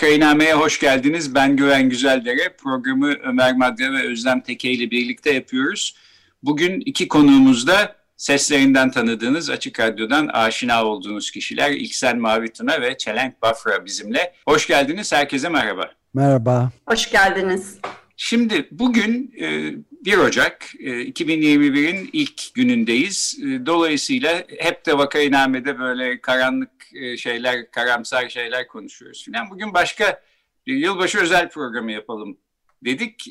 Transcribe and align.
Vakainame'ye 0.00 0.54
hoş 0.54 0.80
geldiniz. 0.80 1.34
Ben 1.34 1.56
Güven 1.56 1.88
Güzeldere. 1.88 2.56
Programı 2.58 3.14
Ömer 3.24 3.56
Madre 3.56 3.92
ve 3.92 4.08
Özlem 4.08 4.40
Teke 4.40 4.70
ile 4.70 4.90
birlikte 4.90 5.32
yapıyoruz. 5.32 5.94
Bugün 6.42 6.82
iki 6.86 7.08
konuğumuzda 7.08 7.96
seslerinden 8.16 8.90
tanıdığınız 8.90 9.50
Açık 9.50 9.80
Radyo'dan 9.80 10.26
aşina 10.26 10.84
olduğunuz 10.84 11.30
kişiler 11.30 11.70
İlksen 11.70 12.18
Mavituna 12.18 12.80
ve 12.80 12.98
Çelenk 12.98 13.42
Bafra 13.42 13.84
bizimle. 13.84 14.32
Hoş 14.48 14.66
geldiniz. 14.66 15.12
Herkese 15.12 15.48
merhaba. 15.48 15.90
Merhaba. 16.14 16.70
Hoş 16.86 17.10
geldiniz. 17.10 17.78
Şimdi 18.22 18.68
bugün 18.70 19.32
1 19.32 20.12
e, 20.12 20.18
Ocak 20.18 20.74
2021'in 20.74 22.04
e, 22.04 22.08
ilk 22.12 22.54
günündeyiz. 22.54 23.38
E, 23.42 23.66
dolayısıyla 23.66 24.44
hep 24.58 24.86
de 24.86 24.98
vakainamede 24.98 25.78
böyle 25.78 26.20
karanlık 26.20 26.70
şeyler, 27.16 27.70
karamsar 27.70 28.28
şeyler 28.28 28.66
konuşuyoruz 28.66 29.24
filan. 29.24 29.50
Bugün 29.50 29.74
başka 29.74 30.22
bir 30.66 30.74
yılbaşı 30.74 31.18
özel 31.18 31.48
programı 31.48 31.92
yapalım 31.92 32.38
dedik. 32.84 33.28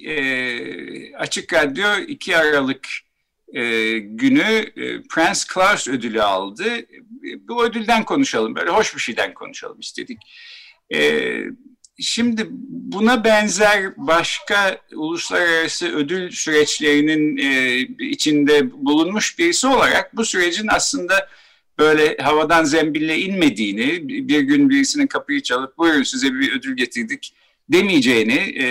Açık 1.18 1.54
Radyo 1.54 1.98
2 2.08 2.38
Aralık 2.38 2.88
günü 4.02 4.72
Prince 5.10 5.40
Claus 5.54 5.88
ödülü 5.88 6.22
aldı. 6.22 6.66
Bu 7.48 7.66
ödülden 7.66 8.06
konuşalım, 8.06 8.56
böyle 8.56 8.70
hoş 8.70 8.96
bir 8.96 9.02
şeyden 9.02 9.34
konuşalım 9.34 9.80
istedik. 9.80 10.20
Şimdi 12.00 12.48
buna 12.70 13.24
benzer 13.24 13.98
başka 13.98 14.82
uluslararası 14.96 15.96
ödül 15.96 16.32
süreçlerinin 16.32 17.38
e, 17.38 17.80
içinde 18.10 18.72
bulunmuş 18.72 19.40
birisi 19.40 19.68
olarak 19.68 20.18
bu 20.18 20.26
sürecin 20.26 20.68
aslında 20.72 21.30
böyle 21.80 22.18
havadan 22.18 22.64
zembille 22.64 23.20
inmediğini, 23.20 24.10
bir 24.28 24.40
gün 24.40 24.70
birisinin 24.70 25.08
kapıyı 25.08 25.42
çalıp 25.42 25.78
buyurun 25.78 26.04
size 26.04 26.34
bir 26.34 26.52
ödül 26.52 26.78
getirdik 26.78 27.34
demeyeceğini, 27.70 28.64
e, 28.64 28.68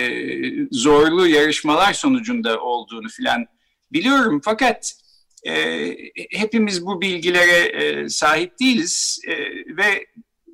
zorlu 0.71 1.27
yarışmalar 1.27 1.93
sonucunda 1.93 2.61
olduğunu 2.61 3.09
filan 3.09 3.45
biliyorum. 3.91 4.41
Fakat 4.43 4.93
e, 5.47 5.87
hepimiz 6.31 6.85
bu 6.85 7.01
bilgilere 7.01 7.57
e, 7.57 8.09
sahip 8.09 8.59
değiliz 8.59 9.21
ve 9.77 10.05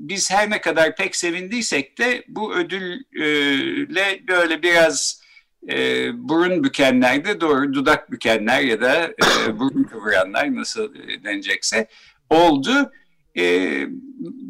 biz 0.09 0.31
her 0.31 0.49
ne 0.49 0.61
kadar 0.61 0.95
pek 0.95 1.15
sevindiysek 1.15 1.97
de 1.97 2.23
bu 2.27 2.55
ödülle 2.55 4.27
böyle 4.27 4.63
biraz 4.63 5.21
e, 5.69 6.09
burun 6.29 6.63
bükenler 6.63 7.25
de 7.25 7.41
doğru 7.41 7.73
dudak 7.73 8.11
bükenler 8.11 8.61
ya 8.61 8.81
da 8.81 9.03
e, 9.03 9.59
burun 9.59 9.83
kıvıranlar 9.83 10.55
nasıl 10.55 10.93
denecekse 11.23 11.87
oldu. 12.29 12.91
E, 13.37 13.71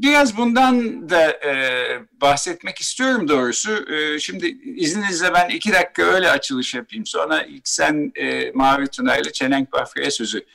biraz 0.01 0.37
bundan 0.37 1.09
da 1.09 1.31
e, 1.31 1.53
bahsetmek 2.21 2.79
istiyorum 2.79 3.27
doğrusu. 3.27 3.93
E, 3.93 4.19
şimdi 4.19 4.57
izninizle 4.63 5.33
ben 5.33 5.49
iki 5.49 5.73
dakika 5.73 6.03
öyle 6.03 6.29
açılış 6.29 6.73
yapayım. 6.73 7.05
Sonra 7.05 7.43
ilk 7.43 7.67
sen 7.67 8.11
e, 8.15 8.51
Mavi 8.51 8.87
Tuna 8.87 9.17
ile 9.17 9.31
Çelenk 9.31 9.71
Bafra'ya 9.71 10.11
sözü 10.11 10.45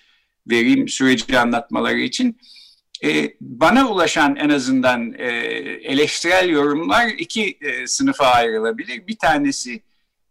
vereyim 0.50 0.88
süreci 0.88 1.38
anlatmaları 1.38 1.98
için. 1.98 2.28
E, 2.28 2.59
bana 3.40 3.90
ulaşan 3.90 4.36
en 4.36 4.48
azından 4.48 5.14
e, 5.18 5.26
eleştirel 5.82 6.48
yorumlar 6.48 7.08
iki 7.08 7.58
e, 7.60 7.86
sınıfa 7.86 8.26
ayrılabilir. 8.26 9.06
Bir 9.06 9.16
tanesi 9.16 9.82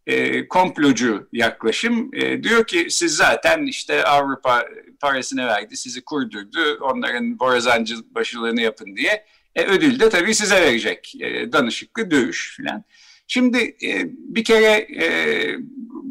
e, 0.08 0.48
komplocu 0.48 1.28
yaklaşım. 1.34 2.10
E, 2.14 2.44
diyor 2.44 2.68
ki 2.68 2.88
siz 2.90 3.16
zaten 3.16 3.66
işte 3.66 4.04
Avrupa 4.04 4.66
parasını 5.00 5.48
verdi, 5.48 5.78
sizi 5.78 6.02
kurdurdu, 6.02 6.78
onların 6.82 7.40
borazancı 7.40 7.96
başılığını 8.16 8.62
yapın 8.62 8.96
diye. 8.96 9.26
E, 9.56 9.66
ödül 9.66 10.00
de 10.00 10.10
tabii 10.10 10.36
size 10.36 10.62
verecek. 10.62 11.14
E, 11.22 11.52
danışıklı 11.52 12.12
dövüş 12.12 12.56
filan. 12.58 12.84
Şimdi 13.28 13.58
e, 13.58 14.10
bir 14.14 14.44
kere 14.44 14.88
e, 15.04 15.06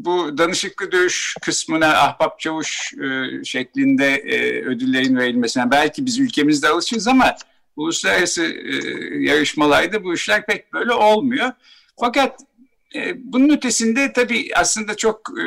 bu 0.05 0.39
danışıklı 0.39 0.93
dövüş 0.93 1.35
kısmına 1.43 1.87
ahbap 1.87 2.41
çavuş 2.41 2.93
e, 2.95 3.45
şeklinde 3.45 4.07
e, 4.07 4.65
ödüllerin 4.65 5.17
verilmesine 5.17 5.71
belki 5.71 6.07
biz 6.07 6.19
ülkemizde 6.19 6.69
alışırız 6.69 7.09
ama 7.09 7.35
uluslararası 7.77 8.45
e, 8.45 8.75
yarışmalarda 9.19 10.05
bu 10.05 10.15
işler 10.15 10.47
pek 10.47 10.73
böyle 10.73 10.93
olmuyor. 10.93 11.53
Fakat 12.01 12.41
e, 12.95 13.13
bunun 13.33 13.57
ötesinde 13.57 14.13
tabii 14.13 14.49
aslında 14.55 14.97
çok 14.97 15.31
e, 15.41 15.45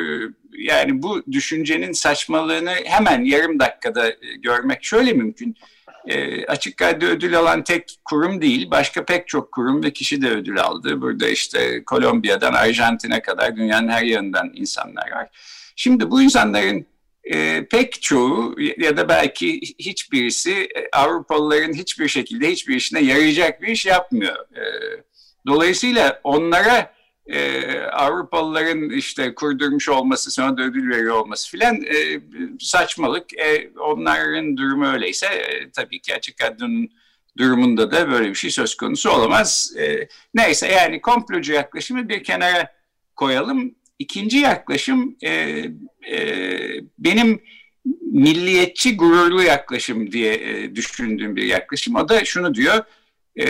yani 0.58 1.02
bu 1.02 1.22
düşüncenin 1.32 1.92
saçmalığını 1.92 2.70
hemen 2.84 3.24
yarım 3.24 3.58
dakikada 3.58 4.08
e, 4.10 4.16
görmek 4.42 4.84
şöyle 4.84 5.12
mümkün 5.12 5.56
e, 6.06 6.46
açık 6.46 6.82
radyo 6.82 7.08
ödül 7.08 7.38
alan 7.38 7.64
tek 7.64 7.98
kurum 8.04 8.40
değil, 8.40 8.70
başka 8.70 9.04
pek 9.04 9.28
çok 9.28 9.52
kurum 9.52 9.84
ve 9.84 9.92
kişi 9.92 10.22
de 10.22 10.30
ödül 10.30 10.60
aldı. 10.60 11.00
Burada 11.00 11.28
işte 11.28 11.84
Kolombiya'dan 11.84 12.52
Arjantin'e 12.52 13.22
kadar 13.22 13.56
dünyanın 13.56 13.88
her 13.88 14.02
yanından 14.02 14.50
insanlar 14.54 15.10
var. 15.10 15.28
Şimdi 15.76 16.10
bu 16.10 16.22
insanların 16.22 16.86
e, 17.24 17.64
pek 17.64 18.02
çoğu 18.02 18.56
ya 18.78 18.96
da 18.96 19.08
belki 19.08 19.60
hiçbirisi 19.78 20.52
e, 20.52 20.88
Avrupalıların 20.92 21.72
hiçbir 21.72 22.08
şekilde 22.08 22.50
hiçbir 22.50 22.76
işine 22.76 23.00
yarayacak 23.00 23.62
bir 23.62 23.68
iş 23.68 23.86
yapmıyor. 23.86 24.36
E, 24.36 24.62
dolayısıyla 25.46 26.20
onlara 26.24 26.92
e, 27.26 27.78
Avrupalıların 27.80 28.90
işte 28.90 29.34
kurdurmuş 29.34 29.88
olması 29.88 30.30
sonra 30.30 30.56
da 30.56 30.62
ödül 30.62 30.90
veriyor 30.90 31.16
olması 31.16 31.50
filan 31.50 31.82
e, 31.82 32.20
saçmalık. 32.60 33.38
E, 33.38 33.70
onların 33.80 34.56
durumu 34.56 34.86
öyleyse 34.86 35.26
e, 35.26 35.70
tabii 35.70 36.00
ki 36.00 36.14
açık 36.14 36.42
radyonun 36.42 36.88
durumunda 37.38 37.90
da 37.90 38.10
böyle 38.10 38.28
bir 38.28 38.34
şey 38.34 38.50
söz 38.50 38.74
konusu 38.74 39.10
olamaz. 39.10 39.74
E, 39.78 40.08
neyse 40.34 40.66
yani 40.68 41.00
komplocu 41.00 41.52
yaklaşımı 41.52 42.08
bir 42.08 42.24
kenara 42.24 42.72
koyalım. 43.16 43.74
İkinci 43.98 44.38
yaklaşım 44.38 45.16
e, 45.22 45.30
e, 46.10 46.48
benim 46.98 47.42
milliyetçi 48.00 48.96
gururlu 48.96 49.42
yaklaşım 49.42 50.12
diye 50.12 50.34
e, 50.34 50.74
düşündüğüm 50.74 51.36
bir 51.36 51.44
yaklaşım. 51.44 51.94
O 51.94 52.08
da 52.08 52.24
şunu 52.24 52.54
diyor 52.54 52.84
e, 53.36 53.44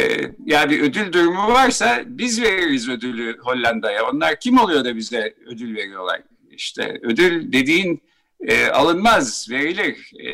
ya 0.46 0.70
bir 0.70 0.80
ödül 0.80 1.12
durumu 1.12 1.48
varsa 1.48 2.02
biz 2.06 2.42
veririz 2.42 2.88
ödülü 2.88 3.38
Hollanda'ya. 3.38 4.10
Onlar 4.10 4.40
kim 4.40 4.58
oluyor 4.58 4.84
da 4.84 4.96
bize 4.96 5.34
ödül 5.46 5.76
veriyorlar? 5.76 6.22
İşte 6.50 7.00
ödül 7.02 7.52
dediğin 7.52 8.02
e, 8.40 8.66
alınmaz, 8.66 9.46
verilir 9.50 10.10
e, 10.20 10.28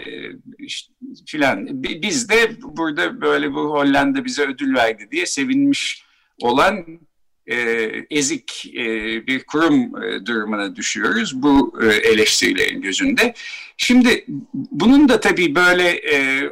işte, 0.58 0.94
filan. 1.26 1.82
Biz 1.82 2.28
de 2.28 2.50
burada 2.62 3.20
böyle 3.20 3.52
bu 3.52 3.60
Hollanda 3.60 4.24
bize 4.24 4.42
ödül 4.42 4.74
verdi 4.74 5.08
diye 5.10 5.26
sevinmiş 5.26 6.04
olan 6.42 7.00
e, 7.48 7.90
ezik 8.10 8.66
e, 8.74 8.86
bir 9.26 9.44
kurum 9.44 10.02
e, 10.02 10.26
durumuna 10.26 10.76
düşüyoruz 10.76 11.42
bu 11.42 11.80
e, 11.82 11.86
eleştirilerin 11.86 12.82
gözünde. 12.82 13.34
Şimdi 13.76 14.24
bunun 14.52 15.08
da 15.08 15.20
tabii 15.20 15.54
böyle 15.54 16.00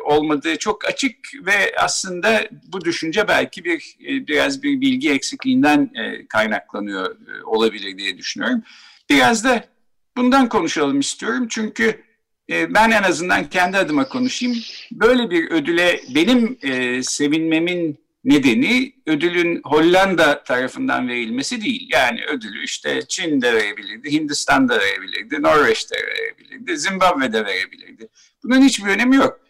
olmadığı 0.05 0.57
çok 0.57 0.85
açık 0.85 1.17
ve 1.47 1.75
aslında 1.79 2.49
bu 2.73 2.85
düşünce 2.85 3.29
belki 3.29 3.65
bir 3.65 3.97
biraz 4.01 4.63
bir 4.63 4.81
bilgi 4.81 5.11
eksikliğinden 5.11 5.91
kaynaklanıyor 6.29 7.11
e, 7.11 7.45
olabilir 7.45 7.99
diye 7.99 8.19
düşünüyorum. 8.19 8.63
Biraz 9.11 9.45
da 9.45 9.65
bundan 10.17 10.49
konuşalım 10.49 11.01
istiyorum 11.01 11.47
çünkü 11.51 12.07
ben 12.51 12.91
en 12.91 13.03
azından 13.03 13.49
kendi 13.51 13.77
adıma 13.77 14.09
konuşayım. 14.09 14.57
Böyle 14.93 15.31
bir 15.31 15.51
ödüle 15.51 16.01
benim 16.15 16.59
sevinmemin 17.03 18.06
nedeni 18.27 18.93
ödülün 19.07 19.61
Hollanda 19.65 20.43
tarafından 20.43 21.09
verilmesi 21.09 21.63
değil. 21.63 21.89
Yani 21.93 22.25
ödülü 22.25 22.65
işte 22.65 23.03
Çin'de 23.09 23.55
verebilirdi, 23.55 24.13
Hindistan'da 24.13 24.81
verebilirdi, 24.81 25.43
Norveç'te 25.43 25.97
verebilirdi, 25.97 26.79
Zimbabwe'de 26.79 27.45
verebilirdi. 27.45 28.09
Bunun 28.45 28.63
hiçbir 28.63 28.91
önemi 28.91 29.17
yok. 29.17 29.41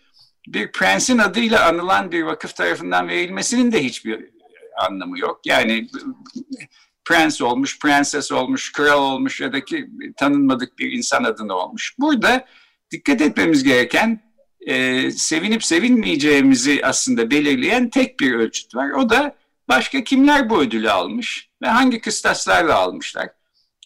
Bir 0.49 0.73
prensin 0.73 1.19
adıyla 1.19 1.69
anılan 1.69 2.13
bir 2.13 2.23
vakıf 2.23 2.57
tarafından 2.57 3.09
verilmesinin 3.09 3.73
de 3.73 3.85
hiçbir 3.85 4.31
anlamı 4.89 5.19
yok. 5.19 5.41
Yani 5.45 5.89
prens 7.05 7.43
olmuş, 7.43 7.79
prenses 7.79 8.33
olmuş, 8.33 8.73
kral 8.73 9.03
olmuş 9.03 9.41
ya 9.41 9.53
da 9.53 9.65
ki 9.65 9.89
tanınmadık 10.17 10.79
bir 10.79 10.93
insan 10.93 11.25
adına 11.25 11.55
olmuş. 11.55 11.95
Burada 11.99 12.45
dikkat 12.91 13.21
etmemiz 13.21 13.65
gereken 13.65 14.26
e, 14.67 15.11
sevinip 15.11 15.65
sevinmeyeceğimizi 15.65 16.81
aslında 16.83 17.31
belirleyen 17.31 17.91
tek 17.91 18.21
bir 18.21 18.33
ölçüt 18.33 18.75
var. 18.75 18.91
O 18.91 19.11
da 19.11 19.37
başka 19.69 20.05
kimler 20.05 20.51
bu 20.51 20.63
ödülü 20.63 20.91
almış 20.91 21.49
ve 21.63 21.67
hangi 21.67 22.01
kıstaslarla 22.01 22.75
almışlar. 22.75 23.29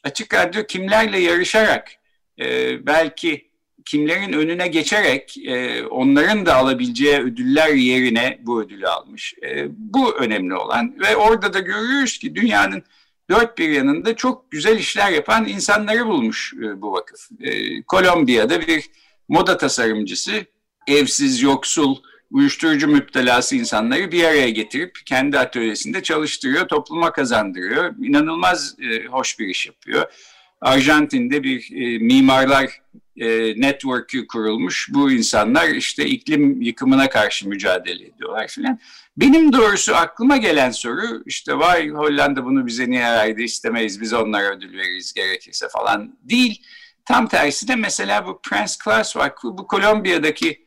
Açık 0.05 0.35
Radyo 0.35 0.67
kimlerle 0.67 1.19
yarışarak 1.19 1.93
e, 2.41 2.87
belki 2.87 3.51
kimlerin 3.85 4.33
önüne 4.33 4.69
geçerek 4.69 5.37
e, 5.47 5.85
onların 5.87 6.47
da 6.47 6.57
alabileceği 6.57 7.19
ödüller 7.19 7.69
yerine 7.69 8.39
bu 8.43 8.63
ödülü 8.63 8.89
almış. 8.89 9.35
E, 9.43 9.67
bu 9.71 10.15
önemli 10.15 10.55
olan 10.55 10.95
ve 11.01 11.17
orada 11.17 11.53
da 11.53 11.59
görüyoruz 11.59 12.19
ki 12.19 12.35
dünyanın 12.35 12.83
dört 13.31 13.59
bir 13.59 13.69
yanında 13.69 14.17
çok 14.17 14.51
güzel 14.51 14.79
işler 14.79 15.11
yapan 15.11 15.49
insanları 15.49 16.07
bulmuş 16.07 16.55
e, 16.63 16.83
bu 16.83 16.93
vakıf. 16.93 17.29
E, 17.41 17.83
Kolombiya'da 17.83 18.61
bir 18.61 18.91
moda 19.29 19.57
tasarımcısı, 19.57 20.45
evsiz, 20.91 21.43
yoksul, 21.43 21.97
uyuşturucu 22.31 22.89
müptelası 22.89 23.57
insanları 23.57 24.13
bir 24.13 24.25
araya 24.25 24.51
getirip 24.51 24.99
kendi 25.07 25.39
atölyesinde 25.39 26.03
çalıştırıyor, 26.03 26.69
topluma 26.69 27.13
kazandırıyor. 27.13 27.95
İnanılmaz 28.03 28.77
e, 28.81 29.07
hoş 29.07 29.39
bir 29.39 29.47
iş 29.47 29.67
yapıyor. 29.67 30.13
Arjantin'de 30.61 31.43
bir 31.43 31.69
e, 31.73 31.99
mimarlar 31.99 32.81
e, 33.17 33.61
network'ü 33.61 34.27
kurulmuş. 34.27 34.89
Bu 34.93 35.11
insanlar 35.11 35.69
işte 35.69 36.07
iklim 36.07 36.63
yıkımına 36.63 37.09
karşı 37.09 37.49
mücadele 37.49 38.07
ediyorlar 38.07 38.49
filan. 38.49 38.79
Benim 39.17 39.53
doğrusu 39.53 39.95
aklıma 39.95 40.37
gelen 40.37 40.71
soru 40.71 41.23
işte 41.27 41.59
vay 41.59 41.89
Hollanda 41.89 42.45
bunu 42.45 42.67
bize 42.67 42.91
niye 42.91 43.03
verdi 43.03 43.43
istemeyiz 43.43 44.01
biz 44.01 44.13
onlara 44.13 44.57
ödül 44.57 44.79
veririz 44.79 45.13
gerekirse 45.13 45.69
falan 45.69 46.19
değil. 46.23 46.63
Tam 47.05 47.29
tersi 47.29 47.69
de 47.69 47.77
mesela 47.77 48.27
bu 48.27 48.41
Prince 48.43 48.73
Claus 48.85 49.17
Vakfı 49.17 49.59
bu 49.59 49.67
Kolombiya'daki 49.67 50.65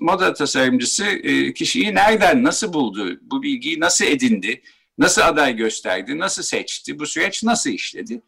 moda 0.00 0.34
tasarımcısı 0.34 1.04
e, 1.04 1.52
kişiyi 1.52 1.94
nereden 1.94 2.44
nasıl 2.44 2.72
buldu? 2.72 3.20
Bu 3.22 3.42
bilgiyi 3.42 3.80
nasıl 3.80 4.04
edindi? 4.04 4.62
Nasıl 4.98 5.22
aday 5.22 5.56
gösterdi? 5.56 6.18
Nasıl 6.18 6.42
seçti? 6.42 6.98
Bu 6.98 7.06
süreç 7.06 7.42
nasıl 7.42 7.70
işledi? 7.70 8.22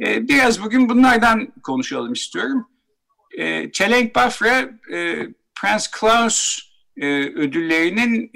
E, 0.00 0.28
biraz 0.28 0.62
bugün 0.62 0.88
bunlardan 0.88 1.52
konuşalım 1.62 2.12
istiyorum. 2.12 2.68
E, 3.38 3.72
Çelenk 3.72 4.14
Bafra 4.14 4.70
Prince 5.54 5.84
Claus 6.00 6.58
ödüllerinin 7.36 8.30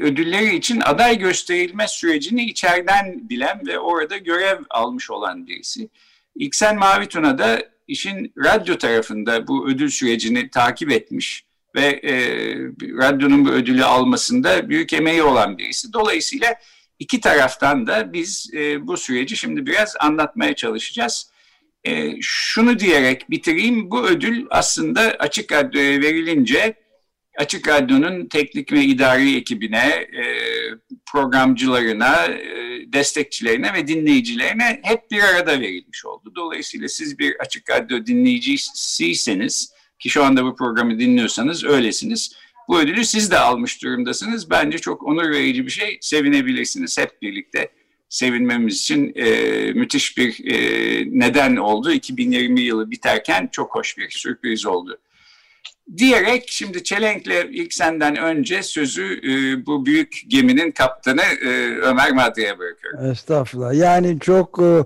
ödülleri 0.00 0.56
için 0.56 0.80
aday 0.80 1.18
gösterilme 1.18 1.88
sürecini 1.88 2.44
içeriden 2.44 3.28
bilen 3.28 3.66
ve 3.66 3.78
orada 3.78 4.16
görev 4.16 4.58
almış 4.70 5.10
olan 5.10 5.46
birisi. 5.46 5.88
İksen 6.34 6.78
Mavituna 6.78 7.38
da 7.38 7.62
işin 7.88 8.32
radyo 8.44 8.78
tarafında 8.78 9.46
bu 9.46 9.68
ödül 9.68 9.90
sürecini 9.90 10.50
takip 10.50 10.92
etmiş 10.92 11.44
ve 11.74 11.86
e, 11.86 12.14
radyonun 12.98 13.44
bu 13.44 13.50
ödülü 13.50 13.84
almasında 13.84 14.68
büyük 14.68 14.92
emeği 14.92 15.22
olan 15.22 15.58
birisi. 15.58 15.92
Dolayısıyla 15.92 16.54
iki 16.98 17.20
taraftan 17.20 17.86
da 17.86 18.12
biz 18.12 18.50
e, 18.54 18.86
bu 18.86 18.96
süreci 18.96 19.36
şimdi 19.36 19.66
biraz 19.66 19.94
anlatmaya 20.00 20.54
çalışacağız. 20.54 21.30
E, 21.84 22.12
şunu 22.20 22.78
diyerek 22.78 23.30
bitireyim, 23.30 23.90
bu 23.90 24.06
ödül 24.06 24.46
aslında 24.50 25.00
Açık 25.00 25.52
Radyo'ya 25.52 26.00
verilince 26.00 26.84
Açık 27.38 27.68
Radyo'nun 27.68 28.26
teknik 28.26 28.72
ve 28.72 28.84
idari 28.84 29.36
ekibine, 29.36 29.86
e, 29.88 30.24
programcılarına, 31.12 32.26
e, 32.26 32.92
destekçilerine 32.92 33.74
ve 33.74 33.86
dinleyicilerine 33.86 34.80
hep 34.82 35.10
bir 35.10 35.22
arada 35.22 35.60
verilmiş 35.60 36.04
oldu. 36.04 36.32
Dolayısıyla 36.36 36.88
siz 36.88 37.18
bir 37.18 37.36
Açık 37.40 37.70
Radyo 37.70 38.06
dinleyicisiyseniz, 38.06 39.73
ki 39.98 40.10
şu 40.10 40.24
anda 40.24 40.44
bu 40.44 40.56
programı 40.56 40.98
dinliyorsanız 40.98 41.64
öylesiniz. 41.64 42.36
Bu 42.68 42.80
ödülü 42.80 43.04
siz 43.04 43.30
de 43.30 43.38
almış 43.38 43.82
durumdasınız. 43.82 44.50
Bence 44.50 44.78
çok 44.78 45.02
onur 45.02 45.30
verici 45.30 45.66
bir 45.66 45.70
şey. 45.70 45.98
Sevinebilirsiniz 46.00 46.98
hep 46.98 47.22
birlikte. 47.22 47.68
Sevinmemiz 48.08 48.80
için 48.80 49.12
e, 49.16 49.30
müthiş 49.72 50.18
bir 50.18 50.52
e, 50.52 50.58
neden 51.06 51.56
oldu. 51.56 51.92
2020 51.92 52.60
yılı 52.60 52.90
biterken 52.90 53.48
çok 53.52 53.74
hoş 53.74 53.98
bir 53.98 54.10
sürpriz 54.10 54.66
oldu. 54.66 54.98
Diyerek 55.96 56.44
şimdi 56.46 56.84
Çelenk'le 56.84 57.48
ilk 57.50 57.74
senden 57.74 58.16
önce 58.16 58.62
sözü 58.62 59.20
e, 59.24 59.66
bu 59.66 59.86
büyük 59.86 60.22
geminin 60.28 60.70
kaptanı 60.70 61.22
e, 61.22 61.48
Ömer 61.76 62.12
Madre'ye 62.12 62.58
bırakıyorum. 62.58 63.10
Estağfurullah. 63.10 63.74
Yani 63.74 64.20
çok... 64.20 64.58
E 64.62 64.84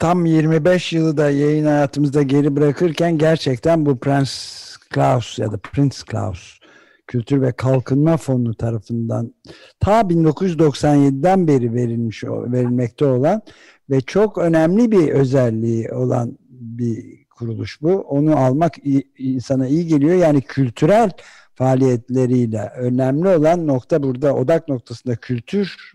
tam 0.00 0.26
25 0.26 0.92
yılı 0.92 1.16
da 1.16 1.30
yayın 1.30 1.64
hayatımızda 1.64 2.22
geri 2.22 2.56
bırakırken 2.56 3.18
gerçekten 3.18 3.86
bu 3.86 3.98
Prens 3.98 4.76
Klaus 4.76 5.38
ya 5.38 5.52
da 5.52 5.56
Prince 5.58 5.96
Klaus 6.06 6.58
Kültür 7.06 7.42
ve 7.42 7.52
Kalkınma 7.52 8.16
Fonu 8.16 8.54
tarafından 8.54 9.34
ta 9.80 10.00
1997'den 10.00 11.48
beri 11.48 11.74
verilmiş 11.74 12.24
verilmekte 12.24 13.04
olan 13.04 13.42
ve 13.90 14.00
çok 14.00 14.38
önemli 14.38 14.92
bir 14.92 15.08
özelliği 15.08 15.92
olan 15.92 16.38
bir 16.50 17.26
kuruluş 17.30 17.82
bu. 17.82 17.92
Onu 17.92 18.36
almak 18.36 18.74
insana 19.18 19.66
iyi 19.66 19.86
geliyor. 19.86 20.14
Yani 20.14 20.40
kültürel 20.40 21.10
faaliyetleriyle 21.54 22.72
önemli 22.76 23.28
olan 23.28 23.66
nokta 23.66 24.02
burada 24.02 24.34
odak 24.34 24.68
noktasında 24.68 25.16
kültür 25.16 25.92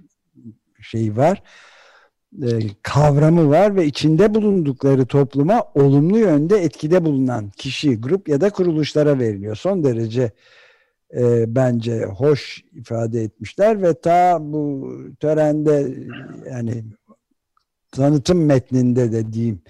şeyi 0.82 1.18
var 1.18 1.44
kavramı 2.84 3.50
var 3.50 3.76
ve 3.76 3.86
içinde 3.86 4.36
bulundukları 4.36 5.06
topluma 5.06 5.64
olumlu 5.76 6.18
yönde 6.18 6.58
etkide 6.58 7.06
bulunan 7.06 7.50
kişi, 7.50 8.02
grup 8.02 8.30
ya 8.30 8.42
da 8.42 8.50
kuruluşlara 8.50 9.20
veriliyor. 9.20 9.56
Son 9.56 9.84
derece 9.84 10.32
e, 11.18 11.56
bence 11.56 12.06
hoş 12.06 12.64
ifade 12.74 13.22
etmişler 13.24 13.82
ve 13.82 14.02
ta 14.02 14.38
bu 14.42 14.94
törende 15.20 15.94
yani 16.52 16.84
tanıtım 17.92 18.46
metninde 18.46 19.12
de 19.12 19.34
diyeyim 19.34 19.62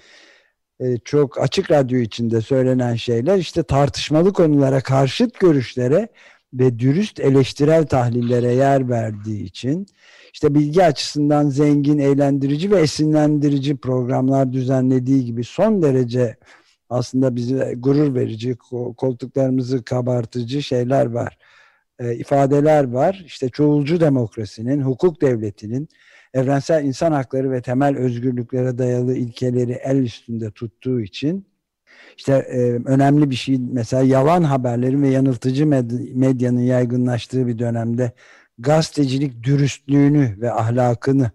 e, 0.80 0.98
çok 0.98 1.40
açık 1.40 1.70
radyo 1.70 1.98
içinde 1.98 2.40
söylenen 2.40 2.94
şeyler 2.94 3.38
işte 3.38 3.62
tartışmalı 3.62 4.32
konulara 4.32 4.80
karşıt 4.80 5.40
görüşlere 5.40 6.08
ve 6.54 6.78
dürüst 6.78 7.20
eleştirel 7.20 7.86
tahlillere 7.86 8.52
yer 8.52 8.88
verdiği 8.88 9.44
için 9.44 9.86
işte 10.36 10.54
bilgi 10.54 10.84
açısından 10.84 11.48
zengin, 11.48 11.98
eğlendirici 11.98 12.70
ve 12.70 12.80
esinlendirici 12.80 13.76
programlar 13.76 14.52
düzenlediği 14.52 15.24
gibi 15.24 15.44
son 15.44 15.82
derece 15.82 16.36
aslında 16.90 17.36
bize 17.36 17.74
gurur 17.76 18.14
verici, 18.14 18.56
koltuklarımızı 18.96 19.84
kabartıcı 19.84 20.62
şeyler 20.62 21.06
var. 21.06 21.38
E, 21.98 22.14
ifadeler 22.14 22.84
var. 22.84 23.22
İşte 23.26 23.48
çoğulcu 23.48 24.00
demokrasinin, 24.00 24.82
hukuk 24.82 25.20
devletinin, 25.20 25.88
evrensel 26.34 26.84
insan 26.84 27.12
hakları 27.12 27.50
ve 27.50 27.62
temel 27.62 27.96
özgürlüklere 27.96 28.78
dayalı 28.78 29.16
ilkeleri 29.16 29.72
el 29.72 29.96
üstünde 29.96 30.50
tuttuğu 30.50 31.00
için 31.00 31.46
işte 32.16 32.32
e, 32.32 32.58
önemli 32.84 33.30
bir 33.30 33.36
şey 33.36 33.58
mesela 33.72 34.02
yalan 34.02 34.42
haberlerin 34.42 35.02
ve 35.02 35.08
yanıltıcı 35.08 35.66
medyanın 36.14 36.60
yaygınlaştığı 36.60 37.46
bir 37.46 37.58
dönemde 37.58 38.12
gazetecilik 38.58 39.42
dürüstlüğünü 39.42 40.36
ve 40.40 40.52
ahlakını 40.52 41.30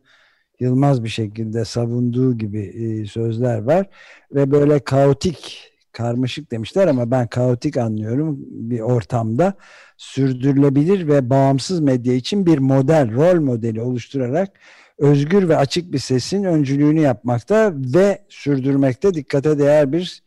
yılmaz 0.59 1.03
bir 1.03 1.09
şekilde 1.09 1.65
savunduğu 1.65 2.37
gibi 2.37 2.61
e, 2.61 3.05
sözler 3.05 3.61
var. 3.61 3.89
Ve 4.31 4.51
böyle 4.51 4.79
kaotik 4.79 5.71
karmaşık 5.91 6.51
demişler 6.51 6.87
ama 6.87 7.11
ben 7.11 7.27
kaotik 7.27 7.77
anlıyorum. 7.77 8.39
Bir 8.39 8.79
ortamda 8.79 9.53
sürdürülebilir 9.97 11.07
ve 11.07 11.29
bağımsız 11.29 11.79
medya 11.79 12.13
için 12.13 12.45
bir 12.45 12.57
model, 12.57 13.13
rol 13.13 13.41
modeli 13.41 13.81
oluşturarak 13.81 14.49
özgür 14.97 15.49
ve 15.49 15.57
açık 15.57 15.93
bir 15.93 15.99
sesin 15.99 16.43
öncülüğünü 16.43 16.99
yapmakta 16.99 17.73
ve 17.75 18.21
sürdürmekte 18.29 19.13
dikkate 19.13 19.59
değer 19.59 19.91
bir 19.91 20.23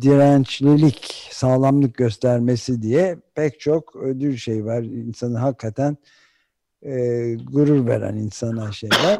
dirençlilik, 0.00 1.28
sağlamlık 1.30 1.94
göstermesi 1.94 2.82
diye 2.82 3.18
pek 3.34 3.60
çok 3.60 3.96
ödül 3.96 4.36
şey 4.36 4.64
var. 4.64 4.82
İnsanı 4.82 5.38
hakikaten 5.38 5.96
e, 6.82 6.92
gurur 7.34 7.86
veren 7.86 8.16
insana 8.16 8.72
şeyler. 8.72 9.18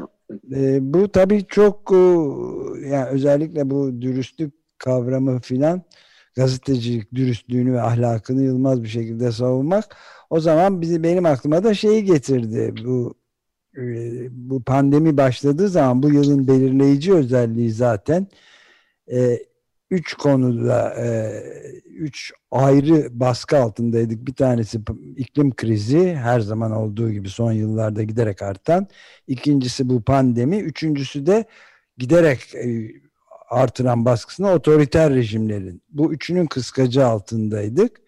E, 0.53 0.95
bu 0.95 1.13
tabii 1.13 1.45
çok 1.49 1.93
e, 1.93 1.97
yani 2.89 3.09
özellikle 3.11 3.71
bu 3.71 4.03
dürüstlük 4.03 4.55
kavramı 4.79 5.41
filan 5.41 5.83
gazetecilik 6.37 7.15
dürüstlüğünü 7.15 7.73
ve 7.73 7.83
ahlakını 7.83 8.43
yılmaz 8.43 8.83
bir 8.83 8.89
şekilde 8.89 9.33
savunmak 9.33 9.97
o 10.31 10.41
zaman 10.41 10.81
bizi 10.81 11.03
benim 11.03 11.27
aklıma 11.27 11.65
da 11.65 11.75
şeyi 11.75 12.05
getirdi 12.05 12.75
bu 12.85 13.15
e, 13.77 13.83
bu 14.31 14.63
pandemi 14.63 15.17
başladığı 15.17 15.69
zaman 15.69 16.03
bu 16.03 16.11
yılın 16.11 16.49
belirleyici 16.49 17.15
özelliği 17.15 17.71
zaten 17.71 18.27
e, 19.13 19.39
üç 19.93 20.15
konuda 20.15 20.95
e, 20.95 21.33
üç 21.87 22.33
ayrı 22.51 23.21
baskı 23.21 23.59
altındaydık. 23.59 24.27
Bir 24.27 24.35
tanesi 24.35 24.81
iklim 25.17 25.55
krizi 25.55 26.15
her 26.15 26.41
zaman 26.41 26.73
olduğu 26.73 27.11
gibi 27.11 27.29
son 27.29 27.53
yıllarda 27.53 28.03
giderek 28.03 28.43
artan. 28.43 28.87
İkincisi 29.27 29.89
bu 29.89 30.03
pandemi. 30.03 30.57
Üçüncüsü 30.57 31.27
de 31.27 31.45
giderek 31.99 32.55
e, 32.55 32.93
artıran 33.51 34.05
baskısına 34.05 34.55
otoriter 34.55 35.15
rejimlerin. 35.15 35.83
Bu 35.91 36.13
üçünün 36.13 36.47
kıskacı 36.47 37.07
altındaydık. 37.07 38.01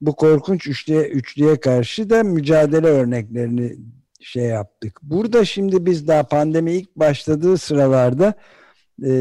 Bu 0.00 0.16
korkunç 0.16 0.66
üçlüye, 0.66 1.02
üçlüye 1.02 1.60
karşı 1.60 2.10
da 2.10 2.22
mücadele 2.22 2.86
örneklerini 2.86 3.76
şey 4.20 4.44
yaptık. 4.44 4.98
Burada 5.02 5.44
şimdi 5.44 5.86
biz 5.86 6.08
daha 6.08 6.22
pandemi 6.22 6.72
ilk 6.72 6.96
başladığı 6.96 7.58
sıralarda 7.58 8.34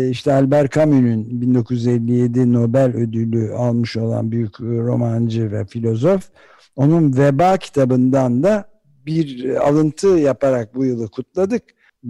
işte 0.10 0.34
Albert 0.34 0.72
Camus'un 0.72 1.42
1957 1.42 2.54
Nobel 2.54 2.96
ödülü 2.96 3.54
almış 3.54 3.98
olan 3.98 4.32
büyük 4.32 4.62
romancı 4.62 5.52
ve 5.52 5.66
filozof 5.66 6.30
onun 6.76 7.18
Veba 7.18 7.58
kitabından 7.58 8.44
da 8.44 8.70
bir 9.06 9.56
alıntı 9.68 10.08
yaparak 10.08 10.76
bu 10.76 10.86
yılı 10.86 11.08
kutladık 11.08 11.64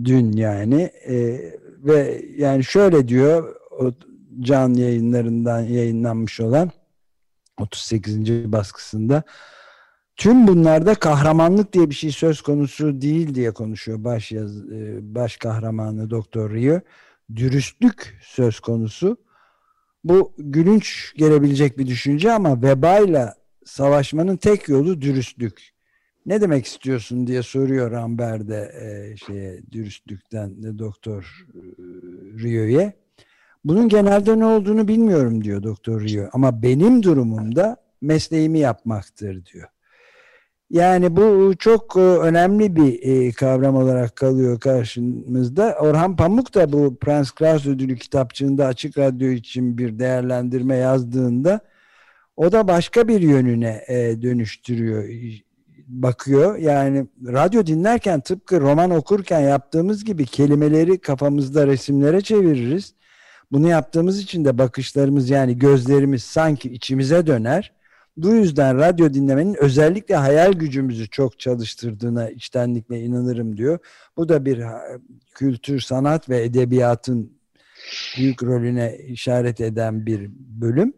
dün 0.03 0.31
yani 0.31 0.81
e, 1.07 1.39
ve 1.83 2.21
yani 2.37 2.63
şöyle 2.63 3.07
diyor 3.07 3.55
o 3.79 3.91
can 4.39 4.73
yayınlarından 4.73 5.59
yayınlanmış 5.59 6.39
olan 6.39 6.71
38. 7.57 8.51
baskısında 8.51 9.23
tüm 10.15 10.47
bunlarda 10.47 10.95
kahramanlık 10.95 11.73
diye 11.73 11.89
bir 11.89 11.95
şey 11.95 12.11
söz 12.11 12.41
konusu 12.41 13.01
değil 13.01 13.35
diye 13.35 13.51
konuşuyor 13.51 14.03
baş 14.03 14.31
yaz, 14.31 14.71
e, 14.71 15.15
baş 15.15 15.37
kahramanı 15.37 16.09
Doktor 16.09 16.51
Rio. 16.51 16.79
Dürüstlük 17.35 18.19
söz 18.21 18.59
konusu. 18.59 19.17
Bu 20.03 20.33
gülünç 20.37 21.13
gelebilecek 21.17 21.77
bir 21.77 21.87
düşünce 21.87 22.31
ama 22.31 22.61
vebayla 22.61 23.35
savaşmanın 23.65 24.37
tek 24.37 24.69
yolu 24.69 25.01
dürüstlük. 25.01 25.73
Ne 26.25 26.41
demek 26.41 26.65
istiyorsun 26.65 27.27
diye 27.27 27.43
soruyor 27.43 27.91
Amber'de 27.91 28.71
e, 28.81 29.17
şeye 29.17 29.61
dürüstlükten 29.71 30.63
de 30.63 30.79
Doktor 30.79 31.45
e, 31.55 31.61
Rio'ya. 32.43 32.93
Bunun 33.65 33.89
genelde 33.89 34.39
ne 34.39 34.45
olduğunu 34.45 34.87
bilmiyorum 34.87 35.43
diyor 35.43 35.63
Doktor 35.63 36.01
Rio. 36.01 36.29
Ama 36.33 36.61
benim 36.61 37.03
durumumda 37.03 37.77
mesleğimi 38.01 38.59
yapmaktır 38.59 39.45
diyor. 39.45 39.69
Yani 40.69 41.15
bu 41.15 41.53
çok 41.59 41.95
e, 41.97 41.99
önemli 41.99 42.75
bir 42.75 42.99
e, 43.01 43.31
kavram 43.31 43.75
olarak 43.75 44.15
kalıyor 44.15 44.59
karşımızda. 44.59 45.77
Orhan 45.79 46.15
Pamuk 46.15 46.55
da 46.55 46.73
bu 46.73 46.97
Prens 46.97 47.31
Klaus 47.31 47.65
ödülü 47.65 47.97
kitapçığında 47.97 48.65
Açık 48.65 48.97
Radyo 48.97 49.29
için 49.29 49.77
bir 49.77 49.99
değerlendirme 49.99 50.75
yazdığında 50.75 51.59
o 52.37 52.51
da 52.51 52.67
başka 52.67 53.07
bir 53.07 53.21
yönüne 53.21 53.83
e, 53.87 54.21
dönüştürüyor, 54.21 55.03
bakıyor. 55.87 56.57
Yani 56.57 57.07
radyo 57.25 57.65
dinlerken 57.65 58.21
tıpkı 58.21 58.61
roman 58.61 58.91
okurken 58.91 59.39
yaptığımız 59.39 60.05
gibi 60.05 60.25
kelimeleri 60.25 61.01
kafamızda 61.01 61.67
resimlere 61.67 62.21
çeviririz. 62.21 62.93
Bunu 63.51 63.67
yaptığımız 63.67 64.19
için 64.19 64.45
de 64.45 64.57
bakışlarımız 64.57 65.29
yani 65.29 65.57
gözlerimiz 65.57 66.23
sanki 66.23 66.69
içimize 66.73 67.27
döner 67.27 67.78
bu 68.23 68.33
yüzden 68.33 68.77
radyo 68.77 69.13
dinlemenin 69.13 69.55
özellikle 69.59 70.15
hayal 70.15 70.53
gücümüzü 70.53 71.09
çok 71.09 71.39
çalıştırdığına 71.39 72.29
içtenlikle 72.29 73.01
inanırım 73.01 73.57
diyor. 73.57 73.79
Bu 74.17 74.29
da 74.29 74.45
bir 74.45 74.63
kültür, 75.35 75.79
sanat 75.79 76.29
ve 76.29 76.43
edebiyatın 76.43 77.39
büyük 78.17 78.43
rolüne 78.43 78.97
işaret 78.97 79.61
eden 79.61 80.05
bir 80.05 80.29
bölüm. 80.37 80.93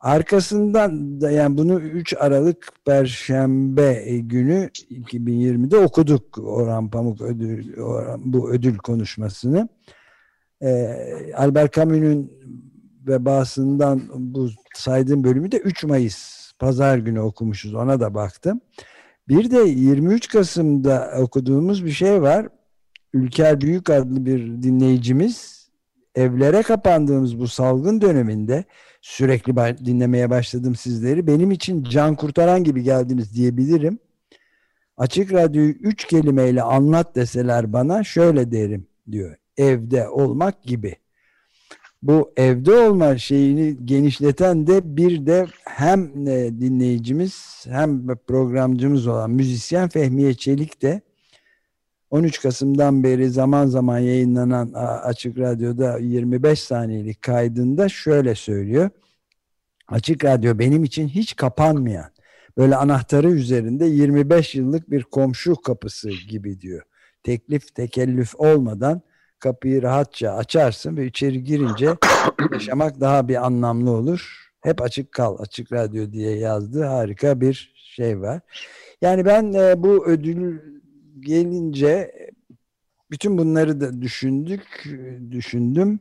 Arkasından 0.00 1.20
da 1.20 1.30
yani 1.30 1.58
bunu 1.58 1.80
3 1.80 2.14
Aralık 2.18 2.72
Perşembe 2.84 4.18
günü 4.18 4.70
2020'de 4.90 5.76
okuduk 5.76 6.38
Orhan 6.38 6.90
Pamuk 6.90 7.20
ödül, 7.20 7.80
Orhan, 7.80 8.32
bu 8.32 8.50
ödül 8.50 8.76
konuşmasını. 8.76 9.68
Ee, 10.62 11.32
Albert 11.36 11.72
Camus'un 11.72 12.32
vebasından 13.06 14.02
bu 14.14 14.48
saydığım 14.74 15.24
bölümü 15.24 15.52
de 15.52 15.58
3 15.58 15.84
Mayıs 15.84 16.39
pazar 16.60 16.98
günü 16.98 17.20
okumuşuz 17.20 17.74
ona 17.74 18.00
da 18.00 18.14
baktım. 18.14 18.60
Bir 19.28 19.50
de 19.50 19.58
23 19.58 20.28
Kasım'da 20.28 21.14
okuduğumuz 21.18 21.84
bir 21.84 21.90
şey 21.90 22.22
var. 22.22 22.48
Ülker 23.12 23.60
Büyük 23.60 23.90
adlı 23.90 24.26
bir 24.26 24.62
dinleyicimiz 24.62 25.60
evlere 26.14 26.62
kapandığımız 26.62 27.38
bu 27.38 27.48
salgın 27.48 28.00
döneminde 28.00 28.64
sürekli 29.00 29.56
dinlemeye 29.86 30.30
başladım 30.30 30.74
sizleri. 30.74 31.26
Benim 31.26 31.50
için 31.50 31.84
can 31.84 32.14
kurtaran 32.14 32.64
gibi 32.64 32.82
geldiniz 32.82 33.34
diyebilirim. 33.34 33.98
Açık 34.96 35.32
Radyo'yu 35.32 35.70
üç 35.70 36.04
kelimeyle 36.04 36.62
anlat 36.62 37.16
deseler 37.16 37.72
bana 37.72 38.04
şöyle 38.04 38.52
derim 38.52 38.86
diyor. 39.10 39.36
Evde 39.56 40.08
olmak 40.08 40.62
gibi 40.62 40.96
bu 42.02 42.32
evde 42.36 42.74
olma 42.74 43.18
şeyini 43.18 43.86
genişleten 43.86 44.66
de 44.66 44.96
bir 44.96 45.26
de 45.26 45.46
hem 45.64 46.26
e, 46.28 46.60
dinleyicimiz 46.60 47.64
hem 47.68 48.06
programcımız 48.16 49.06
olan 49.06 49.30
müzisyen 49.30 49.88
Fehmiye 49.88 50.34
Çelik 50.34 50.82
de 50.82 51.00
13 52.10 52.40
Kasım'dan 52.40 53.04
beri 53.04 53.30
zaman 53.30 53.66
zaman 53.66 53.98
yayınlanan 53.98 54.72
Açık 55.02 55.38
Radyo'da 55.38 55.98
25 55.98 56.60
saniyelik 56.60 57.22
kaydında 57.22 57.88
şöyle 57.88 58.34
söylüyor. 58.34 58.90
Açık 59.88 60.24
Radyo 60.24 60.58
benim 60.58 60.84
için 60.84 61.08
hiç 61.08 61.36
kapanmayan, 61.36 62.10
böyle 62.56 62.76
anahtarı 62.76 63.30
üzerinde 63.30 63.86
25 63.86 64.54
yıllık 64.54 64.90
bir 64.90 65.02
komşu 65.02 65.56
kapısı 65.56 66.10
gibi 66.28 66.60
diyor. 66.60 66.82
Teklif, 67.22 67.74
tekellüf 67.74 68.34
olmadan 68.34 69.02
kapıyı 69.40 69.82
rahatça 69.82 70.32
açarsın 70.32 70.96
ve 70.96 71.06
içeri 71.06 71.44
girince 71.44 71.96
yaşamak 72.52 73.00
daha 73.00 73.28
bir 73.28 73.46
anlamlı 73.46 73.90
olur. 73.90 74.50
Hep 74.60 74.82
açık 74.82 75.12
kal, 75.12 75.36
açık 75.38 75.72
radyo 75.72 76.12
diye 76.12 76.38
yazdı. 76.38 76.84
Harika 76.84 77.40
bir 77.40 77.74
şey 77.74 78.20
var. 78.20 78.40
Yani 79.02 79.24
ben 79.24 79.52
e, 79.52 79.82
bu 79.82 80.06
ödül 80.06 80.58
gelince 81.20 82.12
bütün 83.10 83.38
bunları 83.38 83.80
da 83.80 84.02
düşündük, 84.02 84.88
düşündüm 85.30 86.00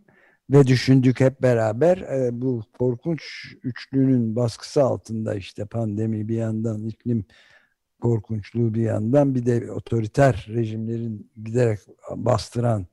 ve 0.50 0.68
düşündük 0.68 1.20
hep 1.20 1.42
beraber. 1.42 1.98
E, 1.98 2.42
bu 2.42 2.64
korkunç 2.80 3.22
üçlünün 3.64 4.36
baskısı 4.36 4.84
altında 4.84 5.36
işte 5.36 5.66
pandemi 5.66 6.28
bir 6.28 6.36
yandan 6.36 6.88
iklim 6.88 7.26
korkunçluğu 8.02 8.74
bir 8.74 8.82
yandan 8.82 9.36
bir 9.36 9.46
de 9.46 9.72
otoriter 9.72 10.46
rejimlerin 10.50 11.32
giderek 11.44 11.80
bastıran 12.16 12.86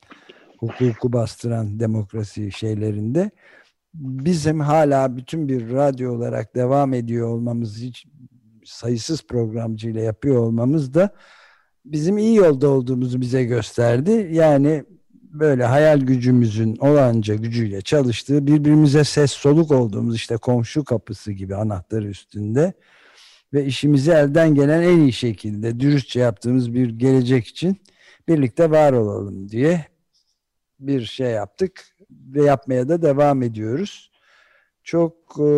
hukuku 0.58 1.12
bastıran 1.12 1.80
demokrasi 1.80 2.52
şeylerinde 2.52 3.30
bizim 3.94 4.60
hala 4.60 5.16
bütün 5.16 5.48
bir 5.48 5.72
radyo 5.72 6.14
olarak 6.14 6.56
devam 6.56 6.94
ediyor 6.94 7.28
olmamız 7.28 7.78
hiç 7.78 8.06
sayısız 8.64 9.22
programcıyla 9.22 10.00
yapıyor 10.00 10.36
olmamız 10.36 10.94
da 10.94 11.10
bizim 11.84 12.18
iyi 12.18 12.36
yolda 12.36 12.68
olduğumuzu 12.68 13.20
bize 13.20 13.44
gösterdi. 13.44 14.28
Yani 14.32 14.84
böyle 15.12 15.64
hayal 15.64 16.00
gücümüzün 16.00 16.76
olanca 16.76 17.34
gücüyle 17.34 17.80
çalıştığı 17.80 18.46
birbirimize 18.46 19.04
ses 19.04 19.30
soluk 19.30 19.70
olduğumuz 19.70 20.16
işte 20.16 20.36
komşu 20.36 20.84
kapısı 20.84 21.32
gibi 21.32 21.56
anahtarı 21.56 22.08
üstünde 22.08 22.72
ve 23.52 23.64
işimizi 23.64 24.10
elden 24.10 24.54
gelen 24.54 24.82
en 24.82 24.98
iyi 24.98 25.12
şekilde 25.12 25.80
dürüstçe 25.80 26.20
yaptığımız 26.20 26.74
bir 26.74 26.88
gelecek 26.90 27.46
için 27.46 27.76
birlikte 28.28 28.70
var 28.70 28.92
olalım 28.92 29.48
diye 29.48 29.84
bir 30.78 31.04
şey 31.04 31.30
yaptık 31.30 31.96
ve 32.10 32.44
yapmaya 32.44 32.88
da 32.88 33.02
devam 33.02 33.42
ediyoruz. 33.42 34.10
Çok 34.84 35.14
e, 35.38 35.50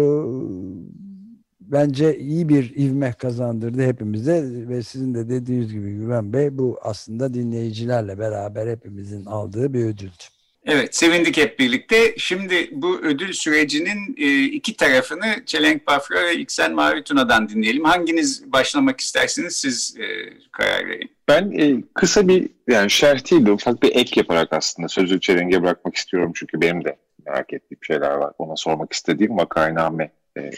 bence 1.61 2.19
iyi 2.19 2.49
bir 2.49 2.77
ivme 2.77 3.13
kazandırdı 3.13 3.83
hepimize 3.83 4.43
ve 4.69 4.83
sizin 4.83 5.15
de 5.15 5.29
dediğiniz 5.29 5.73
gibi 5.73 5.93
Güven 5.93 6.33
Bey 6.33 6.59
bu 6.59 6.79
aslında 6.83 7.35
dinleyicilerle 7.35 8.19
beraber 8.19 8.67
hepimizin 8.67 9.25
aldığı 9.25 9.75
bir 9.75 9.85
ödüldü. 9.85 10.25
Evet, 10.65 10.97
sevindik 10.97 11.37
hep 11.37 11.59
birlikte. 11.59 12.15
Şimdi 12.19 12.71
bu 12.73 13.01
ödül 13.01 13.33
sürecinin 13.33 14.17
e, 14.19 14.45
iki 14.45 14.77
tarafını 14.77 15.43
Çelenk 15.47 15.87
Bafra 15.87 16.27
ve 16.27 16.37
İksen 16.37 16.75
Mavi 16.75 17.05
Tuna'dan 17.05 17.49
dinleyelim. 17.49 17.85
Hanginiz 17.85 18.53
başlamak 18.53 19.01
istersiniz 19.01 19.57
siz 19.57 19.97
e, 19.99 20.05
karar 20.53 20.89
verin. 20.89 21.18
Ben 21.29 21.53
e, 21.59 21.83
kısa 21.95 22.29
bir 22.29 22.49
yani 22.69 22.91
şerh 22.91 23.31
değil 23.31 23.47
de 23.47 23.53
ufak 23.53 23.83
bir 23.83 23.97
ek 23.97 24.21
yaparak 24.21 24.53
aslında 24.53 24.89
sözü 24.89 25.21
Çelenk'e 25.21 25.63
bırakmak 25.63 25.95
istiyorum. 25.95 26.33
Çünkü 26.35 26.61
benim 26.61 26.85
de 26.85 26.97
merak 27.27 27.53
ettiğim 27.53 27.85
şeyler 27.85 28.11
var. 28.11 28.33
Ona 28.39 28.57
sormak 28.57 28.93
istediğim 28.93 29.39
vakainame 29.39 30.11
e, 30.37 30.51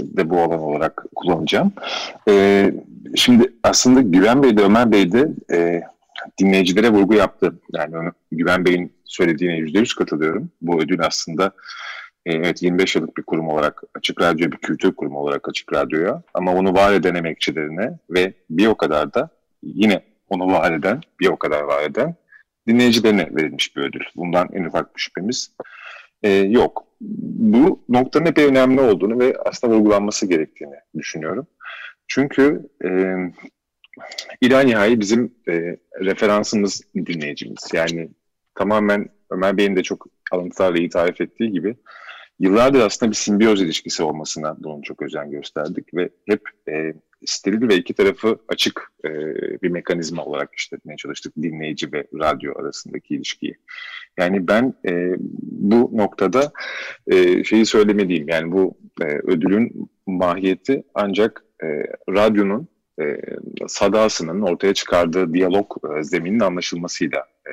de 0.00 0.30
bu 0.30 0.40
alan 0.40 0.60
olarak 0.60 1.04
kullanacağım. 1.14 1.72
E, 2.28 2.72
şimdi 3.16 3.52
aslında 3.62 4.00
Güven 4.00 4.42
Bey 4.42 4.56
de 4.56 4.62
Ömer 4.62 4.92
Bey 4.92 5.12
de 5.12 5.28
e, 5.52 5.82
dinleyicilere 6.40 6.90
vurgu 6.90 7.14
yaptı. 7.14 7.54
Yani 7.72 8.10
Güven 8.32 8.64
Bey'in 8.64 8.92
söylediğine 9.04 9.56
yüzde 9.56 9.78
yüz 9.78 9.94
katılıyorum. 9.94 10.50
Bu 10.62 10.80
ödül 10.80 11.00
aslında 11.06 11.52
e, 12.26 12.32
evet 12.32 12.62
25 12.62 12.96
yıllık 12.96 13.16
bir 13.16 13.22
kurum 13.22 13.48
olarak 13.48 13.82
Açık 13.94 14.20
Radyo 14.20 14.50
bir 14.52 14.56
kültür 14.56 14.94
kurumu 14.94 15.18
olarak 15.18 15.48
Açık 15.48 15.72
Radyo'ya 15.72 16.22
ama 16.34 16.54
onu 16.54 16.74
var 16.74 16.92
eden 16.92 17.14
emekçilerine 17.14 17.98
ve 18.10 18.32
bir 18.50 18.66
o 18.66 18.74
kadar 18.74 19.14
da 19.14 19.30
yine 19.62 20.02
onu 20.28 20.46
var 20.52 20.72
eden 20.72 21.00
bir 21.20 21.26
o 21.26 21.36
kadar 21.36 21.62
var 21.62 21.82
eden 21.82 22.14
dinleyicilerine 22.68 23.28
verilmiş 23.36 23.76
bir 23.76 23.82
ödül. 23.82 24.04
Bundan 24.16 24.48
en 24.52 24.64
ufak 24.64 24.96
bir 24.96 25.00
şüphemiz 25.00 25.56
e, 26.22 26.30
yok. 26.30 26.86
Bu 27.00 27.84
noktanın 27.88 28.26
epey 28.26 28.44
önemli 28.44 28.80
olduğunu 28.80 29.18
ve 29.18 29.36
aslında 29.44 29.74
vurgulanması 29.74 30.26
gerektiğini 30.26 30.74
düşünüyorum. 30.98 31.46
Çünkü 32.08 32.68
e, 32.84 32.88
İlhan 34.40 34.66
Nihai 34.66 35.00
bizim 35.00 35.34
e, 35.48 35.76
referansımız 36.00 36.82
dinleyicimiz. 36.94 37.68
Yani 37.72 38.10
tamamen 38.54 39.08
Ömer 39.30 39.56
Bey'in 39.56 39.76
de 39.76 39.82
çok 39.82 40.06
alıntılarla 40.32 40.78
iyi 40.78 40.88
tarif 40.88 41.20
ettiği 41.20 41.52
gibi 41.52 41.76
yıllardır 42.38 42.80
aslında 42.80 43.10
bir 43.10 43.16
simbiyoz 43.16 43.62
ilişkisi 43.62 44.02
olmasına 44.02 44.56
bunun 44.58 44.82
çok 44.82 45.02
özen 45.02 45.30
gösterdik 45.30 45.94
ve 45.94 46.10
hep 46.28 46.42
e, 46.68 46.94
steril 47.24 47.68
ve 47.68 47.76
iki 47.76 47.94
tarafı 47.94 48.38
açık 48.48 48.92
e, 49.04 49.10
bir 49.62 49.68
mekanizma 49.68 50.24
olarak 50.24 50.54
işletmeye 50.54 50.96
çalıştık 50.96 51.36
dinleyici 51.36 51.92
ve 51.92 52.06
radyo 52.14 52.58
arasındaki 52.58 53.14
ilişkiyi. 53.14 53.56
Yani 54.18 54.48
ben 54.48 54.74
e, 54.88 55.14
bu 55.42 55.90
noktada 55.94 56.52
e, 57.06 57.44
şeyi 57.44 57.66
söylemeliyim 57.66 58.28
yani 58.28 58.52
bu 58.52 58.78
e, 59.02 59.04
ödülün 59.04 59.90
mahiyeti 60.06 60.82
ancak 60.94 61.44
e, 61.62 61.66
radyonun 62.08 62.68
e, 63.00 63.20
sadasının 63.66 64.40
ortaya 64.42 64.74
çıkardığı 64.74 65.34
diyalog 65.34 65.76
e, 65.98 66.02
zeminin 66.02 66.40
anlaşılmasıyla 66.40 67.26
e, 67.46 67.52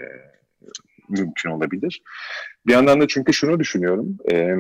mümkün 1.10 1.50
olabilir. 1.50 2.02
Bir 2.68 2.74
yandan 2.74 3.02
da 3.02 3.08
çünkü 3.08 3.34
şunu 3.34 3.60
düşünüyorum. 3.60 4.18
E, 4.32 4.56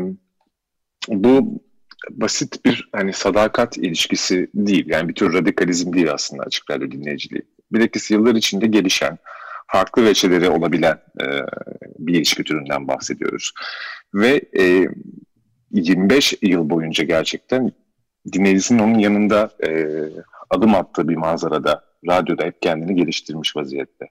bu 1.08 1.62
basit 2.10 2.66
bir 2.66 2.89
hani 2.92 3.13
sadakat 3.13 3.77
ilişkisi 3.77 4.50
değil. 4.54 4.86
Yani 4.88 5.10
bir 5.10 5.13
tür 5.13 5.34
radikalizm 5.34 5.94
değil 5.94 6.13
aslında 6.13 6.44
açık 6.44 6.72
radyo 6.72 6.92
dinleyiciliği. 6.92 7.42
Bilakis 7.72 8.12
yıllar 8.12 8.36
içinde 8.36 8.68
gelişen, 8.68 9.18
farklı 9.68 10.06
veçeleri 10.06 10.50
olabilen 10.50 11.00
e, 11.22 11.25
bir 12.00 12.16
ilişki 12.16 12.44
türünden 12.44 12.88
bahsediyoruz. 12.88 13.51
Ve 14.13 14.42
e, 14.60 14.88
25 15.72 16.34
yıl 16.42 16.70
boyunca 16.70 17.04
gerçekten 17.04 17.72
dinleyicisinin 18.34 18.80
onun 18.80 19.00
yanında 19.00 19.50
e, 19.68 19.88
adım 20.50 20.75
attığı 20.75 21.08
bir 21.08 21.16
manzarada 21.16 21.84
radyoda 22.08 22.44
hep 22.44 22.62
kendini 22.62 22.96
geliştirmiş 22.96 23.56
vaziyette. 23.56 24.10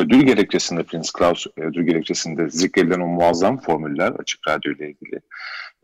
Ödül 0.00 0.22
gerekçesinde 0.22 0.82
Prince 0.82 1.10
Klaus 1.14 1.46
ödül 1.56 1.86
gerekçesinde 1.86 2.50
zikredilen 2.50 3.00
o 3.00 3.06
muazzam 3.06 3.60
formüller 3.60 4.12
açık 4.12 4.48
radyo 4.48 4.72
ile 4.72 4.90
ilgili 4.90 5.20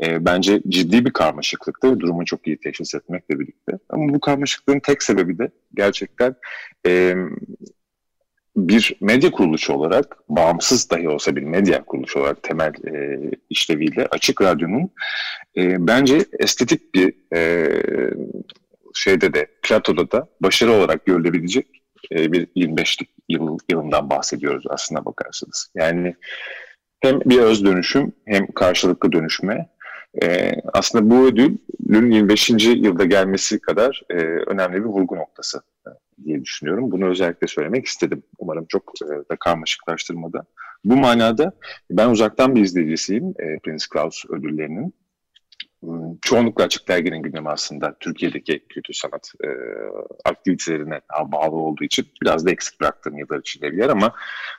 e, 0.04 0.24
bence 0.24 0.62
ciddi 0.68 1.04
bir 1.04 1.10
karmaşıklıkta 1.10 1.90
ve 1.90 2.00
durumu 2.00 2.24
çok 2.24 2.46
iyi 2.46 2.56
teşhis 2.56 2.94
etmekle 2.94 3.38
birlikte. 3.38 3.72
Ama 3.88 4.14
bu 4.14 4.20
karmaşıklığın 4.20 4.80
tek 4.80 5.02
sebebi 5.02 5.38
de 5.38 5.50
gerçekten 5.74 6.34
e, 6.86 7.14
bir 8.56 8.96
medya 9.00 9.30
kuruluşu 9.30 9.72
olarak 9.72 10.16
bağımsız 10.28 10.90
dahi 10.90 11.08
olsa 11.08 11.36
bir 11.36 11.42
medya 11.42 11.84
kuruluşu 11.84 12.20
olarak 12.20 12.42
temel 12.42 12.72
e, 12.94 13.20
işleviyle 13.50 14.06
Açık 14.10 14.42
Radyo'nun 14.42 14.90
e, 15.56 15.86
bence 15.86 16.24
estetik 16.38 16.94
bir 16.94 17.14
e, 17.34 17.68
şeyde 18.94 19.34
de 19.34 19.46
platoda 19.62 20.10
da 20.10 20.28
başarı 20.40 20.72
olarak 20.72 21.06
görülebilecek 21.06 21.75
e, 22.12 22.32
bir 22.32 22.46
25'lik 22.46 23.08
yıl, 23.28 23.58
yılından 23.70 24.10
bahsediyoruz 24.10 24.64
aslında 24.68 25.04
bakarsanız. 25.04 25.70
Yani 25.74 26.14
hem 27.00 27.20
bir 27.20 27.38
öz 27.38 27.64
dönüşüm 27.64 28.12
hem 28.24 28.46
karşılıklı 28.52 29.12
dönüşme 29.12 29.68
e, 30.22 30.52
aslında 30.72 31.10
bu 31.10 31.26
ödülün 31.26 32.10
25. 32.10 32.50
yılda 32.64 33.04
gelmesi 33.04 33.60
kadar 33.60 34.02
e, 34.10 34.14
önemli 34.24 34.76
bir 34.76 34.88
vurgu 34.88 35.16
noktası 35.16 35.62
e, 35.86 35.90
diye 36.24 36.42
düşünüyorum. 36.42 36.90
Bunu 36.90 37.08
özellikle 37.08 37.46
söylemek 37.46 37.86
istedim. 37.86 38.22
Umarım 38.38 38.66
çok 38.68 38.92
e, 39.02 39.30
da 39.30 39.36
karmaşıklaştırmadan. 39.36 40.44
Bu 40.84 40.96
manada 40.96 41.52
ben 41.90 42.10
uzaktan 42.10 42.54
bir 42.54 42.60
izleyicisiyim 42.60 43.34
e, 43.38 43.58
Prince 43.58 43.86
Klaus 43.90 44.24
ödüllerinin. 44.30 44.94
Hmm, 45.82 46.16
çoğunlukla 46.22 46.64
Açık 46.64 46.88
Dergi'nin 46.88 47.22
gündemi 47.22 47.48
aslında 47.48 47.96
Türkiye'deki 48.00 48.64
kültür 48.68 48.94
sanat 48.94 49.32
e, 49.44 49.48
aktivitelerine 50.24 51.00
bağlı 51.26 51.56
olduğu 51.56 51.84
için 51.84 52.06
biraz 52.22 52.46
da 52.46 52.50
eksik 52.50 52.80
bıraktığım 52.80 53.18
yıllar 53.18 53.38
içinde 53.38 53.72
bir 53.72 53.78
yer 53.78 53.88
ama 53.88 54.12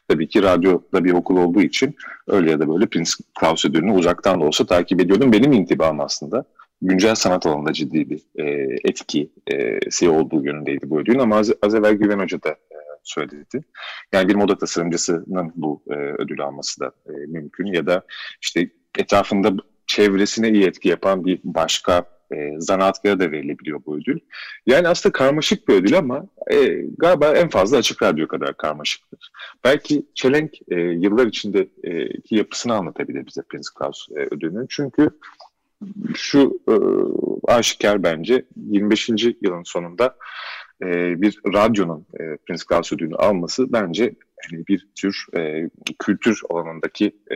tabii 0.07 0.27
ki 0.27 0.43
radyoda 0.43 1.03
bir 1.03 1.11
okul 1.11 1.37
olduğu 1.37 1.61
için 1.61 1.95
öyle 2.27 2.51
ya 2.51 2.59
da 2.59 2.69
böyle 2.69 2.87
Prince 2.87 3.11
Klaus 3.39 3.65
ödülünü 3.65 3.91
uzaktan 3.91 4.41
da 4.41 4.45
olsa 4.45 4.65
takip 4.65 5.01
ediyordum. 5.01 5.31
Benim 5.31 5.51
intibam 5.51 5.99
aslında 5.99 6.45
güncel 6.81 7.15
sanat 7.15 7.45
alanında 7.45 7.73
ciddi 7.73 8.09
bir 8.09 8.21
e, 8.35 8.45
etkisi 8.83 10.09
olduğu 10.09 10.43
yönündeydi 10.43 10.89
bu 10.89 10.99
ödülün 10.99 11.19
ama 11.19 11.37
az, 11.37 11.51
az 11.61 11.75
evvel 11.75 11.93
Güven 11.93 12.19
Hoca 12.19 12.43
da 12.43 12.49
e, 12.49 12.77
söyledi. 13.03 13.61
Yani 14.13 14.27
bir 14.27 14.35
moda 14.35 14.57
tasarımcısının 14.57 15.53
bu 15.55 15.83
e, 15.89 15.93
ödülü 15.93 16.43
alması 16.43 16.79
da 16.81 16.91
e, 17.05 17.11
mümkün 17.11 17.65
ya 17.65 17.85
da 17.85 18.01
işte 18.41 18.69
etrafında 18.97 19.53
çevresine 19.87 20.49
iyi 20.49 20.65
etki 20.65 20.89
yapan 20.89 21.25
bir 21.25 21.39
başka 21.43 22.05
e, 22.31 22.35
zanaatkara 22.59 23.19
da 23.19 23.31
verilebiliyor 23.31 23.81
bu 23.85 23.97
ödül. 23.97 24.19
Yani 24.65 24.87
aslında 24.87 25.13
karmaşık 25.13 25.67
bir 25.67 25.73
ödül 25.73 25.97
ama 25.97 26.25
e, 26.51 26.65
galiba 26.97 27.33
en 27.33 27.49
fazla 27.49 27.77
açık 27.77 28.03
radyo 28.03 28.27
kadar 28.27 28.57
karmaşıktır. 28.57 29.31
Belki 29.63 30.05
Çelenk 30.15 30.53
e, 30.67 30.75
yıllar 30.75 31.25
içindeki 31.25 32.35
yapısını 32.35 32.73
anlatabilir 32.73 33.25
bize 33.25 33.41
Prince 33.41 33.69
Klaus 33.75 34.07
e, 34.15 34.19
ödülünün. 34.19 34.65
Çünkü 34.69 35.09
şu 36.15 36.59
e, 36.69 36.75
aşikar 37.51 38.03
bence 38.03 38.45
25. 38.55 39.09
yılın 39.41 39.63
sonunda 39.63 40.15
e, 40.83 41.21
bir 41.21 41.39
radyonun 41.53 42.05
e, 42.19 42.37
Prince 42.37 42.63
Klaus 42.69 42.93
ödülünü 42.93 43.15
alması 43.15 43.73
bence 43.73 44.03
yani 44.03 44.67
bir 44.67 44.87
tür 44.95 45.25
e, 45.37 45.69
kültür 45.99 46.41
alanındaki 46.49 47.15
e, 47.31 47.35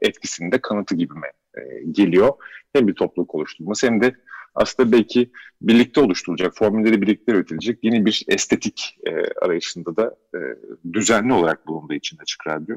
etkisinin 0.00 0.52
de 0.52 0.58
kanıtı 0.58 0.94
gibime 0.94 1.32
e, 1.54 1.60
geliyor. 1.90 2.32
Hem 2.72 2.88
bir 2.88 2.94
topluluk 2.94 3.34
oluşturması 3.34 3.86
hem 3.86 4.02
de 4.02 4.14
aslında 4.54 4.92
belki 4.92 5.30
birlikte 5.62 6.00
oluşturulacak, 6.00 6.54
formülleri 6.56 7.02
birlikte 7.02 7.32
üretilecek 7.32 7.78
yeni 7.82 8.06
bir 8.06 8.24
estetik 8.28 8.98
e, 9.06 9.10
arayışında 9.44 9.96
da 9.96 10.16
e, 10.34 10.38
düzenli 10.92 11.32
olarak 11.32 11.66
bulunduğu 11.66 11.94
için 11.94 12.18
Açık 12.18 12.46
Radyo. 12.46 12.76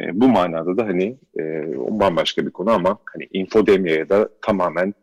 E, 0.00 0.20
bu 0.20 0.28
manada 0.28 0.76
da 0.76 0.86
hani 0.86 1.18
e, 1.38 1.42
bambaşka 1.76 2.46
bir 2.46 2.50
konu 2.50 2.70
ama 2.70 2.98
hani 3.04 3.28
infodemyaya 3.32 4.08
da 4.08 4.28
tamamen 4.42 4.94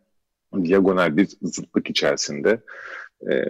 diagonal 0.64 1.18
bir 1.18 1.28
zıtlık 1.42 1.90
içerisinde 1.90 2.62
e, 3.32 3.44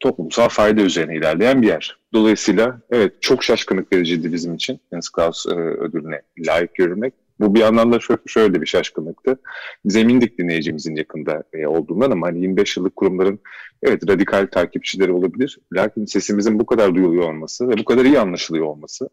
toplumsal 0.00 0.48
fayda 0.48 0.80
üzerine 0.80 1.16
ilerleyen 1.16 1.62
bir 1.62 1.66
yer. 1.66 1.98
Dolayısıyla 2.12 2.80
evet 2.90 3.12
çok 3.20 3.44
şaşkınlık 3.44 3.92
vericiydi 3.92 4.32
bizim 4.32 4.54
için 4.54 4.80
Hans 4.90 5.08
Klaus 5.08 5.46
e, 5.46 5.54
ödülüne 5.54 6.22
layık 6.38 6.74
görülmek. 6.74 7.14
Bu 7.40 7.54
bir 7.54 7.60
yandan 7.60 7.92
da 7.92 7.98
şöyle 8.26 8.60
bir 8.60 8.66
şaşkınlıktı. 8.66 9.40
Zemindik 9.84 10.38
dinleyicimizin 10.38 10.96
yakında 10.96 11.42
e, 11.52 11.66
olduğundan 11.66 12.10
ama 12.10 12.26
hani 12.26 12.40
25 12.40 12.76
yıllık 12.76 12.96
kurumların 12.96 13.40
evet 13.82 14.08
radikal 14.08 14.46
takipçileri 14.46 15.12
olabilir. 15.12 15.58
Lakin 15.72 16.04
sesimizin 16.04 16.58
bu 16.58 16.66
kadar 16.66 16.94
duyuluyor 16.94 17.28
olması 17.28 17.68
ve 17.68 17.78
bu 17.78 17.84
kadar 17.84 18.04
iyi 18.04 18.18
anlaşılıyor 18.18 18.66
olması 18.66 19.08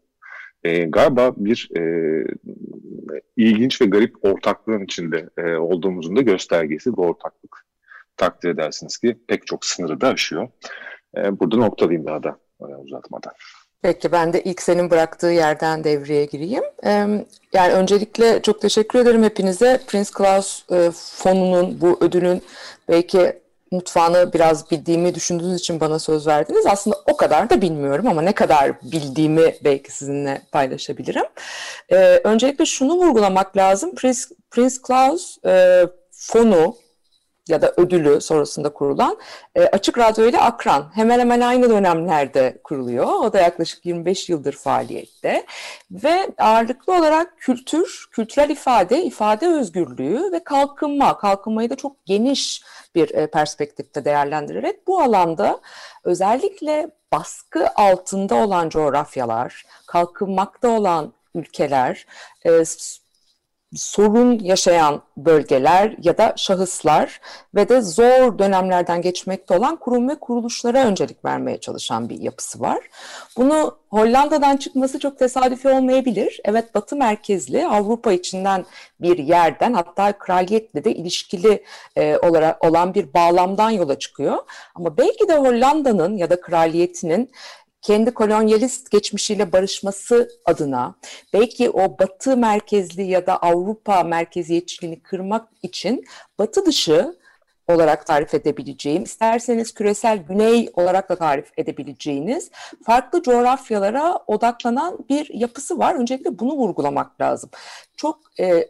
e, 0.64 0.84
galiba 0.84 1.34
bir 1.36 1.68
e, 1.76 1.82
ilginç 3.36 3.80
ve 3.80 3.86
garip 3.86 4.24
ortaklığın 4.24 4.84
içinde 4.84 5.28
e, 5.38 5.54
olduğumuzun 5.54 6.16
da 6.16 6.20
göstergesi 6.20 6.96
bu 6.96 7.02
ortaklık. 7.02 7.67
Takdir 8.18 8.48
edersiniz 8.48 8.98
ki 8.98 9.18
pek 9.28 9.46
çok 9.46 9.64
sınırı 9.64 10.00
da 10.00 10.08
aşıyor. 10.08 10.48
E, 11.16 11.40
burada 11.40 11.56
noktalayayım 11.56 12.06
daha 12.06 12.22
da 12.22 12.38
e, 12.60 12.64
uzatmadan. 12.64 13.32
Peki 13.82 14.12
ben 14.12 14.32
de 14.32 14.42
ilk 14.42 14.62
senin 14.62 14.90
bıraktığı 14.90 15.26
yerden 15.26 15.84
devreye 15.84 16.24
gireyim. 16.24 16.64
Yani 17.52 17.72
öncelikle 17.72 18.42
çok 18.42 18.60
teşekkür 18.60 18.98
ederim 18.98 19.22
hepinize. 19.22 19.80
Prince 19.86 20.10
Klaus 20.14 20.70
e, 20.72 20.90
fonunun, 20.94 21.80
bu 21.80 21.98
ödülün 22.00 22.42
belki 22.88 23.40
mutfağını 23.70 24.32
biraz 24.32 24.70
bildiğimi 24.70 25.14
düşündüğünüz 25.14 25.60
için 25.60 25.80
bana 25.80 25.98
söz 25.98 26.26
verdiniz. 26.26 26.66
Aslında 26.66 26.96
o 27.06 27.16
kadar 27.16 27.50
da 27.50 27.60
bilmiyorum 27.62 28.06
ama 28.08 28.22
ne 28.22 28.32
kadar 28.32 28.72
bildiğimi 28.82 29.54
belki 29.64 29.92
sizinle 29.92 30.42
paylaşabilirim. 30.52 31.24
Öncelikle 32.24 32.66
şunu 32.66 32.94
vurgulamak 32.94 33.56
lazım. 33.56 33.94
Prince, 33.94 34.20
Prince 34.50 34.74
Klaus 34.82 35.38
e, 35.44 35.82
fonu 36.10 36.76
ya 37.48 37.62
da 37.62 37.74
ödülü 37.76 38.20
sonrasında 38.20 38.68
kurulan 38.68 39.18
e, 39.54 39.62
Açık 39.62 39.98
Radyo 39.98 40.26
ile 40.26 40.40
Akran 40.40 40.90
hemen 40.94 41.18
hemen 41.18 41.40
aynı 41.40 41.70
dönemlerde 41.70 42.58
kuruluyor. 42.64 43.06
O 43.06 43.32
da 43.32 43.40
yaklaşık 43.40 43.86
25 43.86 44.28
yıldır 44.28 44.52
faaliyette 44.52 45.46
ve 45.90 46.28
ağırlıklı 46.38 46.96
olarak 46.96 47.38
kültür, 47.38 48.08
kültürel 48.12 48.50
ifade, 48.50 49.02
ifade 49.02 49.48
özgürlüğü 49.48 50.32
ve 50.32 50.44
kalkınma, 50.44 51.18
kalkınmayı 51.18 51.70
da 51.70 51.76
çok 51.76 52.06
geniş 52.06 52.62
bir 52.94 53.14
e, 53.14 53.26
perspektifte 53.26 54.04
değerlendirerek 54.04 54.86
bu 54.86 55.00
alanda 55.00 55.60
özellikle 56.04 56.90
baskı 57.12 57.68
altında 57.74 58.34
olan 58.34 58.68
coğrafyalar, 58.68 59.64
kalkınmakta 59.86 60.68
olan 60.68 61.12
ülkeler, 61.34 62.06
e, 62.44 62.64
sorun 63.74 64.38
yaşayan 64.38 65.02
bölgeler 65.16 65.96
ya 66.02 66.18
da 66.18 66.32
şahıslar 66.36 67.20
ve 67.54 67.68
de 67.68 67.80
zor 67.80 68.38
dönemlerden 68.38 69.02
geçmekte 69.02 69.56
olan 69.56 69.76
kurum 69.76 70.08
ve 70.08 70.14
kuruluşlara 70.14 70.84
öncelik 70.84 71.24
vermeye 71.24 71.60
çalışan 71.60 72.08
bir 72.08 72.20
yapısı 72.20 72.60
var. 72.60 72.78
Bunu 73.36 73.78
Hollanda'dan 73.90 74.56
çıkması 74.56 74.98
çok 74.98 75.18
tesadüfi 75.18 75.68
olmayabilir. 75.68 76.40
Evet 76.44 76.74
Batı 76.74 76.96
merkezli 76.96 77.66
Avrupa 77.66 78.12
içinden 78.12 78.64
bir 79.00 79.18
yerden 79.18 79.72
hatta 79.72 80.18
kraliyetle 80.18 80.84
de 80.84 80.94
ilişkili 80.94 81.64
e, 81.96 82.16
olarak 82.16 82.64
olan 82.64 82.94
bir 82.94 83.14
bağlamdan 83.14 83.70
yola 83.70 83.98
çıkıyor. 83.98 84.38
Ama 84.74 84.96
belki 84.96 85.28
de 85.28 85.36
Hollanda'nın 85.36 86.16
ya 86.16 86.30
da 86.30 86.40
kraliyetinin 86.40 87.30
kendi 87.88 88.10
kolonyalist 88.10 88.90
geçmişiyle 88.90 89.52
barışması 89.52 90.28
adına 90.44 90.94
belki 91.32 91.70
o 91.70 91.98
batı 91.98 92.36
merkezli 92.36 93.02
ya 93.02 93.26
da 93.26 93.36
Avrupa 93.36 94.02
merkeziyetçiliğini 94.02 95.00
kırmak 95.00 95.48
için 95.62 96.04
batı 96.38 96.66
dışı 96.66 97.18
olarak 97.68 98.06
tarif 98.06 98.34
edebileceğim, 98.34 99.02
isterseniz 99.02 99.74
küresel 99.74 100.18
güney 100.18 100.70
olarak 100.74 101.08
da 101.08 101.16
tarif 101.16 101.52
edebileceğiniz 101.56 102.50
farklı 102.84 103.22
coğrafyalara 103.22 104.18
odaklanan 104.26 104.98
bir 105.08 105.34
yapısı 105.34 105.78
var. 105.78 105.94
Öncelikle 105.94 106.38
bunu 106.38 106.52
vurgulamak 106.52 107.20
lazım. 107.20 107.50
Çok 107.96 108.18
e, 108.40 108.68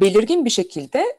belirgin 0.00 0.44
bir 0.44 0.50
şekilde 0.50 1.18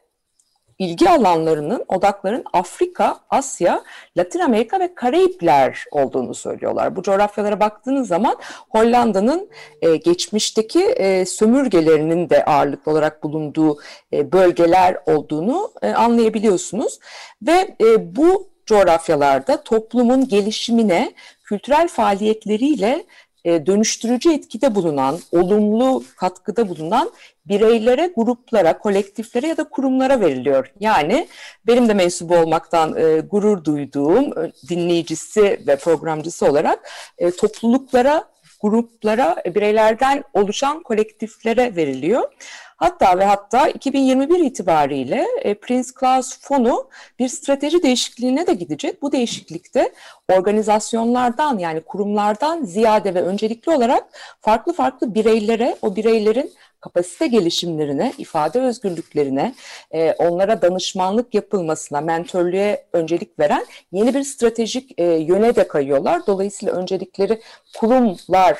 ilgi 0.78 1.10
alanlarının, 1.10 1.84
odakların 1.88 2.44
Afrika, 2.52 3.20
Asya, 3.30 3.82
Latin 4.16 4.40
Amerika 4.40 4.80
ve 4.80 4.94
Karayipler 4.94 5.84
olduğunu 5.90 6.34
söylüyorlar. 6.34 6.96
Bu 6.96 7.02
coğrafyalara 7.02 7.60
baktığınız 7.60 8.08
zaman 8.08 8.36
Hollanda'nın 8.68 9.50
e, 9.82 9.96
geçmişteki 9.96 10.84
e, 10.84 11.26
sömürgelerinin 11.26 12.30
de 12.30 12.44
ağırlıklı 12.44 12.92
olarak 12.92 13.22
bulunduğu 13.22 13.78
e, 14.12 14.32
bölgeler 14.32 14.96
olduğunu 15.06 15.70
e, 15.82 15.90
anlayabiliyorsunuz. 15.90 16.98
Ve 17.42 17.76
e, 17.80 18.16
bu 18.16 18.48
coğrafyalarda 18.66 19.62
toplumun 19.62 20.28
gelişimine 20.28 21.12
kültürel 21.44 21.88
faaliyetleriyle 21.88 23.04
e, 23.44 23.66
dönüştürücü 23.66 24.32
etkide 24.32 24.74
bulunan, 24.74 25.18
olumlu 25.32 26.02
katkıda 26.16 26.68
bulunan 26.68 27.10
bireylere, 27.48 28.12
gruplara, 28.16 28.78
kolektiflere 28.78 29.46
ya 29.46 29.56
da 29.56 29.64
kurumlara 29.64 30.20
veriliyor. 30.20 30.72
Yani 30.80 31.28
benim 31.66 31.88
de 31.88 31.94
mensubu 31.94 32.36
olmaktan 32.36 32.96
e, 32.96 33.20
gurur 33.20 33.64
duyduğum 33.64 34.30
dinleyicisi 34.68 35.60
ve 35.66 35.76
programcısı 35.76 36.46
olarak 36.46 36.90
e, 37.18 37.30
topluluklara, 37.30 38.24
gruplara, 38.60 39.36
bireylerden 39.54 40.24
oluşan 40.34 40.82
kolektiflere 40.82 41.76
veriliyor. 41.76 42.22
Hatta 42.78 43.18
ve 43.18 43.24
hatta 43.24 43.68
2021 43.68 44.40
itibariyle 44.40 45.26
e, 45.42 45.54
Prince 45.54 45.88
Claus 46.00 46.40
Fonu 46.40 46.88
bir 47.18 47.28
strateji 47.28 47.82
değişikliğine 47.82 48.46
de 48.46 48.54
gidecek. 48.54 49.02
Bu 49.02 49.12
değişiklikte 49.12 49.92
organizasyonlardan 50.32 51.58
yani 51.58 51.80
kurumlardan 51.80 52.64
ziyade 52.64 53.14
ve 53.14 53.22
öncelikli 53.22 53.70
olarak 53.70 54.04
farklı 54.40 54.72
farklı 54.72 55.14
bireylere, 55.14 55.76
o 55.82 55.96
bireylerin 55.96 56.52
kapasite 56.80 57.26
gelişimlerine, 57.26 58.12
ifade 58.18 58.60
özgürlüklerine, 58.60 59.54
e, 59.90 60.12
onlara 60.12 60.62
danışmanlık 60.62 61.34
yapılmasına, 61.34 62.00
mentörlüğe 62.00 62.86
öncelik 62.92 63.38
veren 63.38 63.66
yeni 63.92 64.14
bir 64.14 64.22
stratejik 64.22 65.00
e, 65.00 65.04
yöne 65.04 65.56
de 65.56 65.68
kayıyorlar. 65.68 66.26
Dolayısıyla 66.26 66.74
öncelikleri 66.74 67.40
kurumlar 67.78 68.58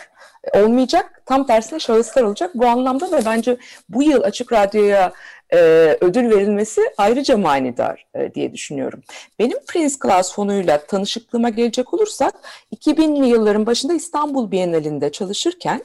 olmayacak, 0.55 1.23
tam 1.27 1.47
tersine 1.47 1.79
şahıslar 1.79 2.23
olacak. 2.23 2.51
Bu 2.55 2.67
anlamda 2.67 3.11
da 3.11 3.25
bence 3.25 3.57
bu 3.89 4.03
yıl 4.03 4.23
Açık 4.23 4.53
Radyo'ya 4.53 5.13
e, 5.53 5.59
ödül 6.01 6.31
verilmesi 6.31 6.81
ayrıca 6.97 7.37
manidar 7.37 8.07
e, 8.15 8.35
diye 8.35 8.53
düşünüyorum. 8.53 9.03
Benim 9.39 9.59
Prince 9.67 9.95
Claus 10.03 10.35
fonuyla 10.35 10.87
tanışıklığıma 10.87 11.49
gelecek 11.49 11.95
olursak 11.95 12.35
2000'li 12.77 13.29
yılların 13.29 13.67
başında 13.67 13.95
İstanbul 13.95 14.51
Bienalinde 14.51 15.13
çalışırken 15.13 15.83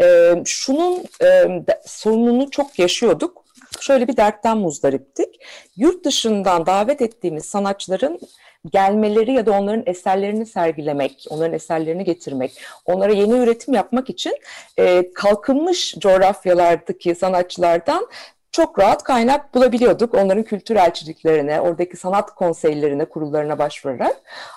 e, 0.00 0.34
şunun 0.44 1.04
e, 1.22 1.44
sorununu 1.86 2.50
çok 2.50 2.78
yaşıyorduk. 2.78 3.44
Şöyle 3.80 4.08
bir 4.08 4.16
dertten 4.16 4.58
muzdariptik. 4.58 5.28
Yurt 5.76 6.04
dışından 6.04 6.66
davet 6.66 7.02
ettiğimiz 7.02 7.44
sanatçıların 7.44 8.20
gelmeleri 8.72 9.32
ya 9.32 9.46
da 9.46 9.52
onların 9.52 9.82
eserlerini 9.86 10.46
sergilemek, 10.46 11.26
onların 11.30 11.54
eserlerini 11.54 12.04
getirmek, 12.04 12.60
onlara 12.84 13.12
yeni 13.12 13.32
üretim 13.32 13.74
yapmak 13.74 14.10
için 14.10 14.36
e, 14.78 15.12
kalkınmış 15.12 15.94
coğrafyalardaki 15.98 17.14
sanatçılardan 17.14 18.08
çok 18.58 18.78
rahat 18.78 19.02
kaynak 19.02 19.54
bulabiliyorduk 19.54 20.14
onların 20.14 20.42
kültür 20.42 20.76
elçiliklerine, 20.76 21.60
oradaki 21.60 21.96
sanat 21.96 22.34
konseylerine, 22.34 23.04
kurullarına 23.04 23.58
başvurarak. 23.58 24.16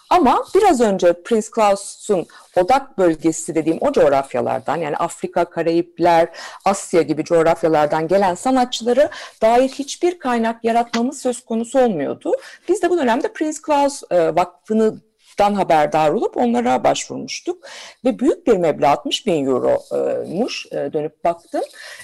Ama 0.10 0.44
biraz 0.56 0.82
önce 0.82 1.24
Prince 1.24 1.48
Claus'un 1.56 2.26
odak 2.58 2.98
bölgesi 2.98 3.56
dediğim 3.56 3.78
o 3.82 3.92
coğrafyalardan 3.92 4.78
yani 4.78 4.98
Afrika, 4.98 5.46
Karayipler, 5.46 6.30
Asya 6.66 7.02
gibi 7.02 7.24
coğrafyalardan 7.24 8.08
gelen 8.08 8.36
sanatçıları 8.36 9.10
dair 9.42 9.70
hiçbir 9.70 10.20
kaynak 10.20 10.64
yaratmamız 10.64 11.22
söz 11.22 11.46
konusu 11.46 11.80
olmuyordu. 11.80 12.32
Biz 12.70 12.82
de 12.82 12.90
bu 12.90 12.98
dönemde 12.98 13.34
Prince 13.34 13.58
Claus 13.66 14.04
e, 14.12 14.36
Vakfı'nı 14.36 14.96
dan 15.40 15.54
haberdar 15.54 16.10
olup 16.10 16.38
onlara 16.38 16.84
başvurmuştuk. 16.84 17.64
Ve 18.06 18.20
büyük 18.20 18.48
bir 18.48 18.58
meblağ 18.58 18.90
60 18.90 19.28
bin 19.28 19.46
euromuş 19.46 20.66
e, 20.72 20.94
dönüp 20.94 21.24
baktım. 21.24 21.62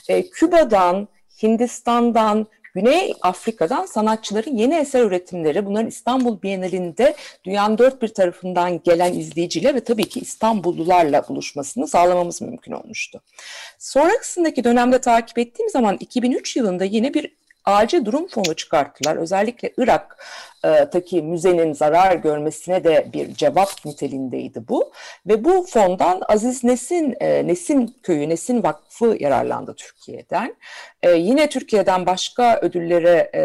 E, 0.10 0.29
Küba'dan, 0.29 1.07
Hindistan'dan, 1.43 2.47
Güney 2.76 3.13
Afrika'dan 3.21 3.86
sanatçıların 3.86 4.58
yeni 4.58 4.76
eser 4.76 5.04
üretimleri, 5.04 5.65
bunların 5.65 5.88
İstanbul 5.88 6.41
Bienalinde 6.41 7.15
dünyanın 7.43 7.78
dört 7.78 8.02
bir 8.02 8.08
tarafından 8.08 8.82
gelen 8.84 9.13
izleyiciyle 9.13 9.76
ve 9.76 9.80
tabii 9.80 10.10
ki 10.10 10.19
İstanbullularla 10.19 11.28
buluşmasını 11.28 11.88
sağlamamız 11.88 12.41
mümkün 12.41 12.71
olmuştu. 12.71 13.21
Sonrasındaki 13.80 14.63
dönemde 14.63 15.02
takip 15.02 15.38
ettiğim 15.38 15.69
zaman 15.69 15.97
2003 16.00 16.56
yılında 16.56 16.84
yine 16.84 17.13
bir 17.13 17.36
acil 17.67 18.06
durum 18.06 18.27
fonu 18.27 18.56
çıkarttılar. 18.56 19.15
Özellikle 19.15 19.73
Irak'taki 19.77 21.21
müzenin 21.21 21.73
zarar 21.73 22.15
görmesine 22.15 22.84
de 22.84 23.10
bir 23.13 23.34
cevap 23.34 23.86
niteliğindeydi 23.86 24.67
bu. 24.67 24.91
Ve 25.27 25.43
bu 25.43 25.65
fondan 25.69 26.21
Aziz 26.27 26.63
Nesin, 26.63 27.15
e, 27.19 27.47
Nesin 27.47 27.95
Köyü, 28.03 28.30
Nesin 28.30 28.63
Vakfı 28.63 29.17
yararlandı 29.19 29.75
Türkiye'den. 29.75 30.56
E, 31.03 31.12
yine 31.12 31.49
Türkiye'den 31.49 32.06
başka 32.06 32.60
ödüllere 32.62 33.32
e, 33.36 33.41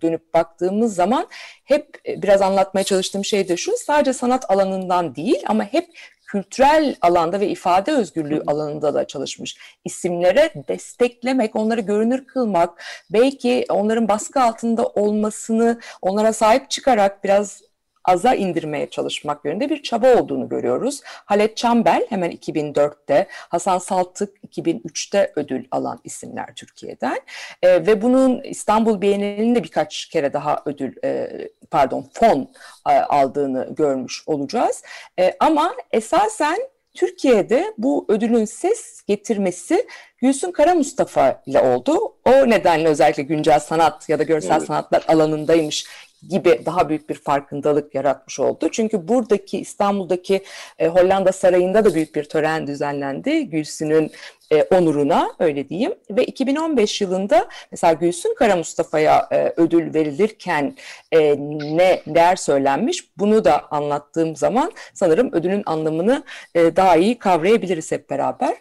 dönüp 0.00 0.34
baktığımız 0.34 0.94
zaman 0.94 1.28
hep 1.64 2.00
biraz 2.06 2.42
anlatmaya 2.42 2.84
çalıştığım 2.84 3.24
şey 3.24 3.48
de 3.48 3.56
şu, 3.56 3.72
sadece 3.76 4.12
sanat 4.12 4.50
alanından 4.50 5.14
değil 5.14 5.42
ama 5.46 5.64
hep 5.64 5.86
kültürel 6.30 6.96
alanda 7.00 7.40
ve 7.40 7.48
ifade 7.48 7.92
özgürlüğü 7.92 8.42
alanında 8.46 8.94
da 8.94 9.06
çalışmış 9.06 9.56
isimlere 9.84 10.52
desteklemek, 10.68 11.56
onları 11.56 11.80
görünür 11.80 12.26
kılmak, 12.26 12.82
belki 13.10 13.66
onların 13.68 14.08
baskı 14.08 14.40
altında 14.40 14.86
olmasını 14.86 15.80
onlara 16.02 16.32
sahip 16.32 16.70
çıkarak 16.70 17.24
biraz 17.24 17.62
aza 18.04 18.34
indirmeye 18.34 18.90
çalışmak 18.90 19.44
yönünde 19.44 19.70
bir 19.70 19.82
çaba 19.82 20.14
olduğunu 20.14 20.48
görüyoruz. 20.48 21.00
Halet 21.04 21.56
Çambel 21.56 22.06
hemen 22.08 22.30
2004'te, 22.30 23.26
Hasan 23.30 23.78
Saltık 23.78 24.36
2003'te 24.44 25.32
ödül 25.36 25.64
alan 25.70 26.00
isimler 26.04 26.54
Türkiye'den 26.56 27.18
e, 27.62 27.86
ve 27.86 28.02
bunun 28.02 28.42
İstanbul 28.42 29.00
Bienalinde 29.00 29.64
birkaç 29.64 30.06
kere 30.06 30.32
daha 30.32 30.62
ödül, 30.66 30.96
e, 31.04 31.30
pardon 31.70 32.06
fon 32.12 32.48
e, 32.88 32.92
aldığını 32.92 33.68
görmüş 33.70 34.22
olacağız. 34.26 34.82
E, 35.18 35.36
ama 35.40 35.74
esasen 35.92 36.58
Türkiye'de 36.94 37.74
bu 37.78 38.06
ödülün 38.08 38.44
ses 38.44 39.02
getirmesi 39.02 39.86
Gülsün 40.18 40.52
Kara 40.52 40.74
Mustafa 40.74 41.42
ile 41.46 41.60
oldu. 41.60 42.14
O 42.24 42.30
nedenle 42.30 42.88
özellikle 42.88 43.22
güncel 43.22 43.60
sanat 43.60 44.08
ya 44.08 44.18
da 44.18 44.22
görsel 44.22 44.56
evet. 44.56 44.66
sanatlar 44.66 45.04
alanındaymış 45.08 45.86
gibi 46.28 46.62
daha 46.66 46.88
büyük 46.88 47.08
bir 47.08 47.14
farkındalık 47.14 47.94
yaratmış 47.94 48.40
oldu. 48.40 48.68
Çünkü 48.72 49.08
buradaki 49.08 49.60
İstanbul'daki 49.60 50.44
e, 50.78 50.88
Hollanda 50.88 51.32
Sarayı'nda 51.32 51.84
da 51.84 51.94
büyük 51.94 52.14
bir 52.14 52.24
tören 52.24 52.66
düzenlendi 52.66 53.50
Gülsün'ün 53.50 54.10
e, 54.52 54.62
onuruna 54.62 55.30
öyle 55.38 55.68
diyeyim. 55.68 55.94
Ve 56.10 56.24
2015 56.24 57.00
yılında 57.00 57.48
mesela 57.72 57.92
Gülsün 57.92 58.34
Kara 58.34 58.56
Mustafa'ya 58.56 59.28
e, 59.32 59.52
ödül 59.56 59.94
verilirken 59.94 60.74
e, 61.12 61.36
ne 61.76 62.02
değer 62.06 62.36
söylenmiş 62.36 63.18
bunu 63.18 63.44
da 63.44 63.70
anlattığım 63.70 64.36
zaman 64.36 64.72
sanırım 64.94 65.32
ödülün 65.32 65.62
anlamını 65.66 66.24
e, 66.54 66.76
daha 66.76 66.96
iyi 66.96 67.18
kavrayabiliriz 67.18 67.92
hep 67.92 68.10
beraber. 68.10 68.56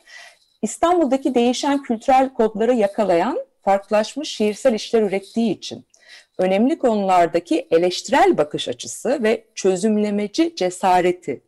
İstanbul'daki 0.62 1.36
değişen 1.36 1.84
kültürel 1.84 2.34
kodları 2.34 2.74
yakalayan 2.74 3.40
farklılaşmış 3.62 4.30
şiirsel 4.30 4.74
işler 4.74 5.02
ürettiği 5.02 5.58
için 5.58 5.86
önemli 6.40 6.80
konulardaki 6.80 7.68
eleştirel 7.72 8.38
bakış 8.38 8.68
açısı 8.68 9.24
ve 9.24 9.46
çözümlemeci 9.56 10.56
cesareti 10.56 11.42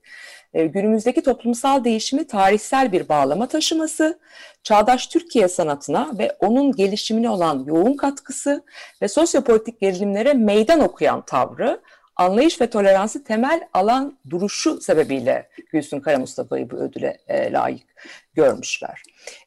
e, 0.54 0.66
günümüzdeki 0.66 1.22
toplumsal 1.22 1.84
değişimi 1.84 2.28
tarihsel 2.28 2.92
bir 2.92 3.10
bağlama 3.10 3.48
taşıması, 3.48 4.20
çağdaş 4.64 5.08
Türkiye 5.08 5.48
sanatına 5.48 6.12
ve 6.20 6.36
onun 6.40 6.72
gelişimine 6.72 7.30
olan 7.30 7.64
yoğun 7.68 7.94
katkısı 7.94 8.64
ve 9.02 9.08
sosyopolitik 9.08 9.82
gerilimlere 9.82 10.34
meydan 10.34 10.80
okuyan 10.80 11.26
tavrı, 11.26 11.82
anlayış 12.16 12.62
ve 12.62 12.70
toleransı 12.70 13.24
temel 13.24 13.62
alan 13.74 14.18
duruşu 14.30 14.82
sebebiyle 14.82 15.50
Gülsün 15.72 16.00
Kara 16.00 16.20
Mustafa'yı 16.20 16.70
bu 16.70 16.76
ödüle 16.76 17.18
e, 17.28 17.52
layık 17.52 17.88
görmüşler. 18.34 19.04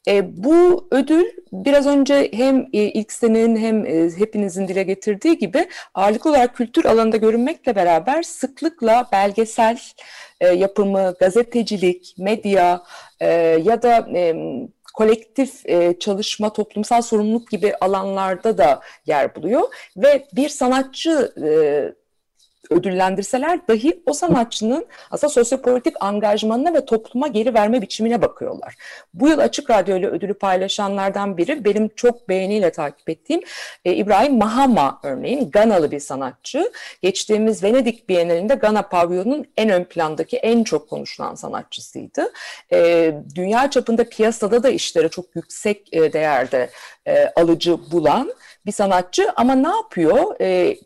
E, 0.08 0.44
bu 0.44 0.88
ödül 0.90 1.24
biraz 1.52 1.86
önce 1.86 2.30
hem 2.32 2.60
e, 2.60 2.82
ilk 2.82 3.12
senenin 3.12 3.56
hem 3.56 3.86
e, 3.86 4.10
hepinizin 4.18 4.68
dile 4.68 4.82
getirdiği 4.82 5.38
gibi 5.38 5.68
ağırlıklı 5.94 6.30
olarak 6.30 6.56
kültür 6.56 6.84
alanında 6.84 7.16
görünmekle 7.16 7.76
beraber 7.76 8.22
sıklıkla 8.22 9.08
belgesel 9.12 9.78
e, 10.40 10.48
yapımı, 10.48 11.14
gazetecilik, 11.20 12.14
medya 12.18 12.82
e, 13.20 13.28
ya 13.64 13.82
da 13.82 14.08
e, 14.14 14.34
kolektif 14.94 15.66
e, 15.66 15.98
çalışma, 15.98 16.52
toplumsal 16.52 17.02
sorumluluk 17.02 17.50
gibi 17.50 17.74
alanlarda 17.80 18.58
da 18.58 18.80
yer 19.06 19.34
buluyor 19.34 19.62
ve 19.96 20.26
bir 20.32 20.48
sanatçı 20.48 21.32
e, 21.44 21.48
ödüllendirseler 22.70 23.68
dahi 23.68 24.02
o 24.06 24.12
sanatçının 24.12 24.86
aslında 25.10 25.32
sosyopolitik 25.32 25.94
angajmanına 26.00 26.74
ve 26.74 26.84
topluma 26.84 27.26
geri 27.26 27.54
verme 27.54 27.82
biçimine 27.82 28.22
bakıyorlar. 28.22 28.74
Bu 29.14 29.28
yıl 29.28 29.38
Açık 29.38 29.70
Radyo 29.70 29.96
ile 29.96 30.06
ödülü 30.06 30.34
paylaşanlardan 30.34 31.36
biri 31.36 31.64
benim 31.64 31.88
çok 31.88 32.28
beğeniyle 32.28 32.72
takip 32.72 33.08
ettiğim 33.08 33.40
e, 33.84 33.92
İbrahim 33.92 34.38
Mahama 34.38 35.00
örneğin 35.02 35.50
Ganalı 35.50 35.90
bir 35.90 36.00
sanatçı. 36.00 36.72
Geçtiğimiz 37.02 37.62
Venedik 37.62 38.08
Bienalinde 38.08 38.54
Gana 38.54 38.82
pavyonunun 38.82 39.46
en 39.56 39.68
ön 39.70 39.84
plandaki 39.84 40.36
en 40.36 40.64
çok 40.64 40.90
konuşulan 40.90 41.34
sanatçısıydı. 41.34 42.32
E, 42.72 43.12
dünya 43.34 43.70
çapında 43.70 44.08
piyasada 44.08 44.62
da 44.62 44.68
işleri 44.68 45.10
çok 45.10 45.36
yüksek 45.36 45.88
e, 45.92 46.12
değerde 46.12 46.70
e, 47.06 47.32
alıcı 47.36 47.78
bulan 47.92 48.32
bir 48.66 48.72
sanatçı 48.72 49.32
ama 49.36 49.54
ne 49.54 49.68
yapıyor? 49.68 50.40
E, 50.40 50.76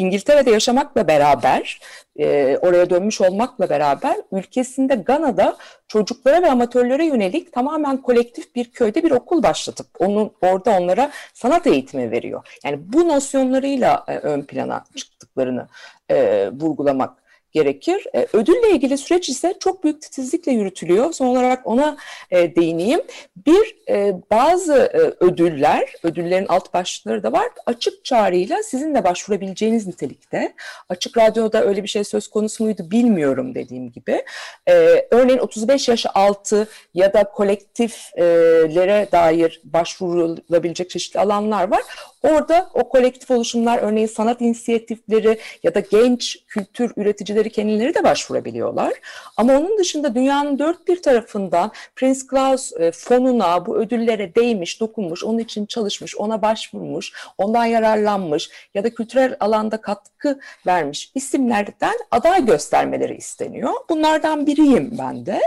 İngiltere'de 0.00 0.50
yaşamakla 0.50 1.08
beraber, 1.08 1.80
e, 2.18 2.58
oraya 2.62 2.90
dönmüş 2.90 3.20
olmakla 3.20 3.70
beraber 3.70 4.16
ülkesinde 4.32 4.94
Gana'da 4.94 5.56
çocuklara 5.88 6.42
ve 6.42 6.50
amatörlere 6.50 7.04
yönelik 7.04 7.52
tamamen 7.52 7.96
kolektif 7.96 8.54
bir 8.54 8.70
köyde 8.70 9.02
bir 9.02 9.10
okul 9.10 9.42
başlatıp 9.42 9.86
onun 9.98 10.32
orada 10.42 10.70
onlara 10.70 11.10
sanat 11.34 11.66
eğitimi 11.66 12.10
veriyor. 12.10 12.58
Yani 12.64 12.78
bu 12.92 13.08
nosyonlarıyla 13.08 14.04
e, 14.08 14.16
ön 14.16 14.42
plana 14.42 14.84
çıktıklarını 14.96 15.66
e, 16.10 16.48
vurgulamak 16.52 17.12
gerekir. 17.52 18.06
E, 18.14 18.26
ödülle 18.32 18.70
ilgili 18.70 18.98
süreç 18.98 19.28
ise 19.28 19.54
çok 19.60 19.84
büyük 19.84 20.02
titizlikle 20.02 20.52
yürütülüyor. 20.52 21.12
Son 21.12 21.26
olarak 21.26 21.66
ona 21.66 21.96
e, 22.30 22.56
değineyim. 22.56 23.00
Bir, 23.46 23.76
e, 23.88 24.14
bazı 24.30 24.74
e, 24.74 25.24
ödüller, 25.24 25.94
ödüllerin 26.02 26.46
alt 26.48 26.74
başlıkları 26.74 27.22
da 27.22 27.32
var. 27.32 27.48
Açık 27.66 28.04
çağrıyla 28.04 28.62
sizin 28.62 28.94
de 28.94 29.04
başvurabileceğiniz 29.04 29.86
nitelikte. 29.86 30.54
Açık 30.88 31.18
Radyo'da 31.18 31.64
öyle 31.64 31.82
bir 31.82 31.88
şey 31.88 32.04
söz 32.04 32.28
konusu 32.28 32.64
muydu 32.64 32.90
bilmiyorum 32.90 33.54
dediğim 33.54 33.92
gibi. 33.92 34.24
E, 34.68 35.06
örneğin 35.10 35.38
35 35.38 35.88
yaş 35.88 36.06
altı 36.14 36.68
ya 36.94 37.12
da 37.12 37.24
kolektiflere 37.24 39.08
dair 39.12 39.60
başvurulabilecek 39.64 40.90
çeşitli 40.90 41.20
alanlar 41.20 41.70
var. 41.70 41.82
Orada 42.22 42.70
o 42.74 42.88
kolektif 42.88 43.30
oluşumlar 43.30 43.78
örneğin 43.78 44.06
sanat 44.06 44.40
inisiyatifleri 44.40 45.38
ya 45.62 45.74
da 45.74 45.80
genç 45.80 46.38
kültür 46.48 46.92
üreticileri 46.96 47.50
kendileri 47.50 47.94
de 47.94 48.04
başvurabiliyorlar. 48.04 48.92
Ama 49.36 49.52
onun 49.52 49.78
dışında 49.78 50.14
dünyanın 50.14 50.58
dört 50.58 50.88
bir 50.88 51.02
tarafından 51.02 51.72
Prince 51.96 52.20
Claus 52.30 52.72
e, 52.72 52.92
fonuna 52.92 53.66
bu 53.66 53.76
ödüllere 53.76 54.34
değmiş, 54.34 54.80
dokunmuş, 54.80 55.24
onun 55.24 55.38
için 55.38 55.66
çalışmış, 55.66 56.16
ona 56.16 56.42
başvurmuş, 56.42 57.12
ondan 57.38 57.64
yararlanmış 57.64 58.50
ya 58.74 58.84
da 58.84 58.94
kültürel 58.94 59.36
alanda 59.40 59.80
katkı 59.80 60.40
vermiş 60.66 61.12
isimlerden 61.14 61.94
aday 62.10 62.46
göstermeleri 62.46 63.16
isteniyor. 63.16 63.72
Bunlardan 63.90 64.46
biriyim 64.46 64.90
ben 64.98 65.26
de. 65.26 65.40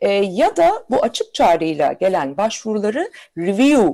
E, 0.00 0.10
ya 0.10 0.56
da 0.56 0.84
bu 0.90 1.02
açık 1.02 1.34
çağrıyla 1.34 1.92
gelen 1.92 2.36
başvuruları 2.36 3.10
review 3.38 3.92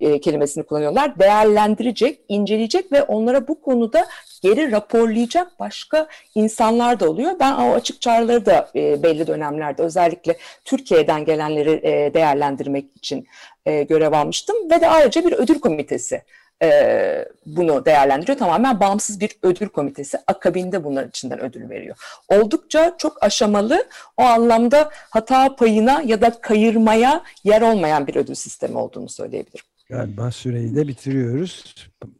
e, 0.00 0.20
kelimesini 0.20 0.64
kullanıyorlar. 0.64 1.18
Değerlendirecek, 1.18 2.20
inceleyecek 2.28 2.92
ve 2.92 3.02
onlara 3.02 3.48
bu 3.48 3.60
konuda 3.60 4.06
geri 4.42 4.72
raporlayacak 4.72 5.60
başka 5.60 6.08
insanlar 6.34 7.00
da 7.00 7.10
oluyor. 7.10 7.30
Ben 7.40 7.52
o 7.52 7.72
açık 7.72 8.00
çağrıları 8.00 8.46
da 8.46 8.70
e, 8.74 9.02
belli 9.02 9.26
dönemlerde 9.26 9.82
özellikle 9.82 10.36
Türkiye'den 10.64 11.24
gelenleri 11.24 11.70
e, 11.70 12.14
değerlendirmek 12.14 12.96
için 12.96 13.26
görev 13.66 14.12
almıştım 14.12 14.56
ve 14.70 14.80
de 14.80 14.88
ayrıca 14.88 15.24
bir 15.24 15.32
ödül 15.32 15.60
komitesi 15.60 16.22
bunu 17.46 17.84
değerlendiriyor. 17.84 18.38
Tamamen 18.38 18.80
bağımsız 18.80 19.20
bir 19.20 19.36
ödül 19.42 19.68
komitesi 19.68 20.18
akabinde 20.26 20.84
bunların 20.84 21.08
içinden 21.08 21.40
ödül 21.40 21.70
veriyor. 21.70 21.96
Oldukça 22.28 22.94
çok 22.98 23.22
aşamalı 23.22 23.86
o 24.16 24.22
anlamda 24.22 24.90
hata 25.10 25.56
payına 25.56 26.02
ya 26.04 26.20
da 26.20 26.40
kayırmaya 26.40 27.22
yer 27.44 27.62
olmayan 27.62 28.06
bir 28.06 28.16
ödül 28.16 28.34
sistemi 28.34 28.78
olduğunu 28.78 29.08
söyleyebilirim. 29.08 29.71
Galiba 29.92 30.30
süreyi 30.30 30.74
de 30.74 30.88
bitiriyoruz. 30.88 31.64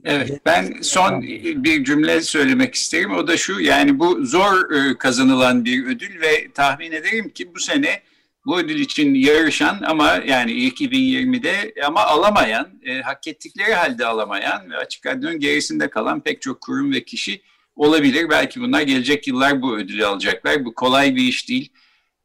Evet, 0.05 0.41
ben 0.47 0.79
son 0.83 1.23
bir 1.65 1.85
cümle 1.85 2.21
söylemek 2.21 2.75
isterim. 2.75 3.15
O 3.15 3.27
da 3.27 3.37
şu, 3.37 3.61
yani 3.61 3.99
bu 3.99 4.27
zor 4.27 4.71
e, 4.71 4.99
kazanılan 4.99 5.65
bir 5.65 5.87
ödül 5.87 6.21
ve 6.21 6.53
tahmin 6.55 6.93
ederim 6.93 7.31
ki 7.31 7.55
bu 7.55 7.61
sene 7.61 8.03
bu 8.47 8.59
ödül 8.59 8.81
için 8.81 9.15
yarışan 9.15 9.83
ama 9.87 10.21
yani 10.27 10.53
2020'de 10.53 11.75
ama 11.87 12.01
alamayan, 12.05 12.81
e, 12.83 13.01
hak 13.01 13.27
ettikleri 13.29 13.75
halde 13.75 14.07
alamayan 14.07 14.71
ve 14.71 14.77
açık 14.77 15.07
radyonun 15.07 15.41
gerisinde 15.41 15.91
kalan 15.91 16.21
pek 16.21 16.43
çok 16.43 16.61
kurum 16.61 16.93
ve 16.93 17.05
kişi 17.05 17.43
olabilir. 17.77 18.31
Belki 18.31 18.61
bunlar 18.61 18.83
gelecek 18.83 19.29
yıllar 19.29 19.63
bu 19.63 19.77
ödülü 19.77 20.07
alacaklar. 20.07 20.65
Bu 20.65 20.75
kolay 20.75 21.17
bir 21.17 21.23
iş 21.23 21.49
değil. 21.49 21.73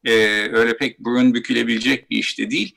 E, 0.06 0.14
öyle 0.54 0.78
pek 0.78 1.00
burun 1.00 1.34
bükülebilecek 1.34 2.10
bir 2.10 2.18
iş 2.18 2.40
de 2.40 2.52
değil. 2.52 2.76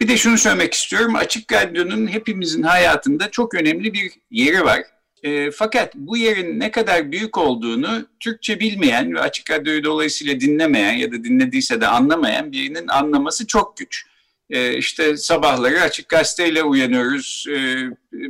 Bir 0.00 0.08
de 0.08 0.16
şunu 0.16 0.38
söylemek 0.38 0.74
istiyorum. 0.74 1.16
Açık 1.16 1.52
Radyo'nun 1.52 2.06
hepimizin 2.06 2.62
hayatında 2.62 3.30
çok 3.30 3.54
önemli 3.54 3.92
bir 3.94 4.12
yeri 4.30 4.64
var. 4.64 4.82
E, 5.22 5.50
fakat 5.50 5.94
bu 5.94 6.16
yerin 6.16 6.60
ne 6.60 6.70
kadar 6.70 7.12
büyük 7.12 7.38
olduğunu 7.38 8.06
Türkçe 8.20 8.60
bilmeyen 8.60 9.14
ve 9.14 9.20
Açık 9.20 9.50
Radyo'yu 9.50 9.84
dolayısıyla 9.84 10.40
dinlemeyen 10.40 10.92
ya 10.92 11.12
da 11.12 11.24
dinlediyse 11.24 11.80
de 11.80 11.86
anlamayan 11.86 12.52
birinin 12.52 12.88
anlaması 12.88 13.46
çok 13.46 13.76
güç. 13.76 14.06
E, 14.50 14.76
işte 14.76 15.16
sabahları 15.16 15.80
Açık 15.80 16.08
Gazete'yle 16.08 16.62
uyanıyoruz. 16.62 17.46
E, 17.50 17.86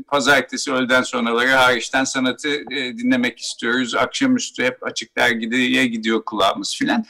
pazartesi 0.09 0.73
öğleden 0.73 1.03
sonraları 1.03 1.51
hariçten 1.51 2.05
sanatı 2.05 2.49
e, 2.49 2.99
dinlemek 2.99 3.39
istiyoruz. 3.39 3.95
Akşamüstü 3.95 4.65
hep 4.65 4.87
Açık 4.87 5.17
Dergi'ye 5.17 5.87
gidiyor 5.87 6.25
kulağımız 6.25 6.77
filan 6.77 7.05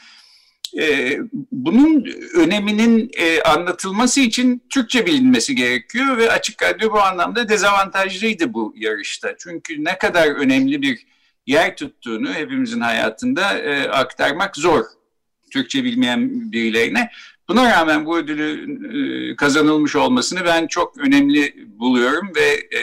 e, 0.79 1.17
bunun 1.51 2.05
öneminin 2.35 3.11
e, 3.17 3.41
anlatılması 3.41 4.19
için 4.19 4.63
Türkçe 4.69 5.05
bilinmesi 5.05 5.55
gerekiyor 5.55 6.17
ve 6.17 6.31
Açık 6.31 6.63
Radyo 6.63 6.91
bu 6.91 7.01
anlamda 7.01 7.49
dezavantajlıydı 7.49 8.53
bu 8.53 8.73
yarışta. 8.77 9.35
Çünkü 9.37 9.83
ne 9.83 9.97
kadar 9.97 10.27
önemli 10.27 10.81
bir 10.81 11.05
yer 11.47 11.75
tuttuğunu 11.75 12.33
hepimizin 12.33 12.81
hayatında 12.81 13.57
e, 13.57 13.89
aktarmak 13.89 14.57
zor 14.57 14.83
Türkçe 15.51 15.83
bilmeyen 15.83 16.51
birilerine. 16.51 17.09
Buna 17.49 17.71
rağmen 17.71 18.05
bu 18.05 18.17
ödülü 18.17 19.31
e, 19.31 19.35
kazanılmış 19.35 19.95
olmasını 19.95 20.45
ben 20.45 20.67
çok 20.67 20.97
önemli 20.97 21.53
buluyorum 21.67 22.31
ve 22.35 22.77
e, 22.77 22.81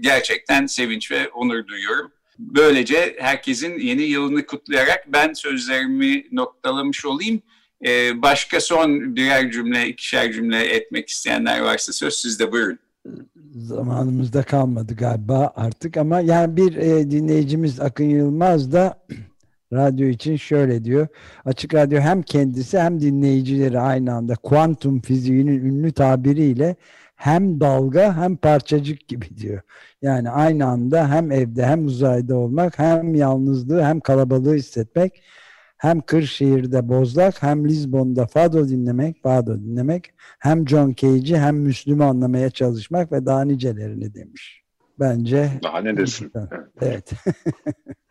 gerçekten 0.00 0.66
sevinç 0.66 1.10
ve 1.10 1.28
onur 1.28 1.66
duyuyorum. 1.66 2.12
Böylece 2.38 3.16
herkesin 3.18 3.78
yeni 3.78 4.02
yılını 4.02 4.46
kutlayarak 4.46 5.04
ben 5.12 5.32
sözlerimi 5.32 6.24
noktalamış 6.32 7.06
olayım. 7.06 7.42
Ee, 7.86 8.22
başka 8.22 8.60
son 8.60 9.16
birer 9.16 9.50
cümle, 9.50 9.88
ikişer 9.88 10.32
cümle 10.32 10.64
etmek 10.64 11.08
isteyenler 11.08 11.60
varsa 11.60 11.92
söz 11.92 12.14
sizde 12.14 12.52
buyurun. 12.52 12.78
Zamanımızda 13.54 14.42
kalmadı 14.42 14.96
galiba 14.96 15.52
artık 15.56 15.96
ama 15.96 16.20
yani 16.20 16.56
bir 16.56 16.76
e, 16.76 17.10
dinleyicimiz 17.10 17.80
Akın 17.80 18.04
Yılmaz 18.04 18.72
da 18.72 18.98
radyo 19.72 20.06
için 20.06 20.36
şöyle 20.36 20.84
diyor. 20.84 21.06
Açık 21.44 21.74
Radyo 21.74 22.00
hem 22.00 22.22
kendisi 22.22 22.78
hem 22.78 23.00
dinleyicileri 23.00 23.80
aynı 23.80 24.14
anda 24.14 24.34
kuantum 24.34 25.00
fiziğinin 25.00 25.64
ünlü 25.64 25.92
tabiriyle 25.92 26.76
hem 27.22 27.60
dalga 27.60 28.16
hem 28.16 28.36
parçacık 28.36 29.08
gibi 29.08 29.36
diyor. 29.36 29.60
Yani 30.02 30.30
aynı 30.30 30.66
anda 30.66 31.10
hem 31.10 31.32
evde 31.32 31.66
hem 31.66 31.86
uzayda 31.86 32.36
olmak, 32.36 32.78
hem 32.78 33.14
yalnızlığı 33.14 33.82
hem 33.84 34.00
kalabalığı 34.00 34.54
hissetmek, 34.54 35.22
hem 35.78 36.00
Kırşehir'de 36.00 36.88
bozlak, 36.88 37.42
hem 37.42 37.68
Lizbon'da 37.68 38.26
fado 38.26 38.68
dinlemek, 38.68 39.22
fado 39.22 39.58
dinlemek, 39.58 40.14
hem 40.38 40.68
John 40.68 40.94
Cage'i 40.96 41.38
hem 41.38 41.56
Müslüm'ü 41.56 42.04
anlamaya 42.04 42.50
çalışmak 42.50 43.12
ve 43.12 43.26
daha 43.26 43.44
nicelerini 43.44 44.14
demiş. 44.14 44.62
Bence... 45.00 45.50
Daha 45.62 45.80
ne 45.80 45.96
desin? 45.96 46.32
Evet. 46.80 47.10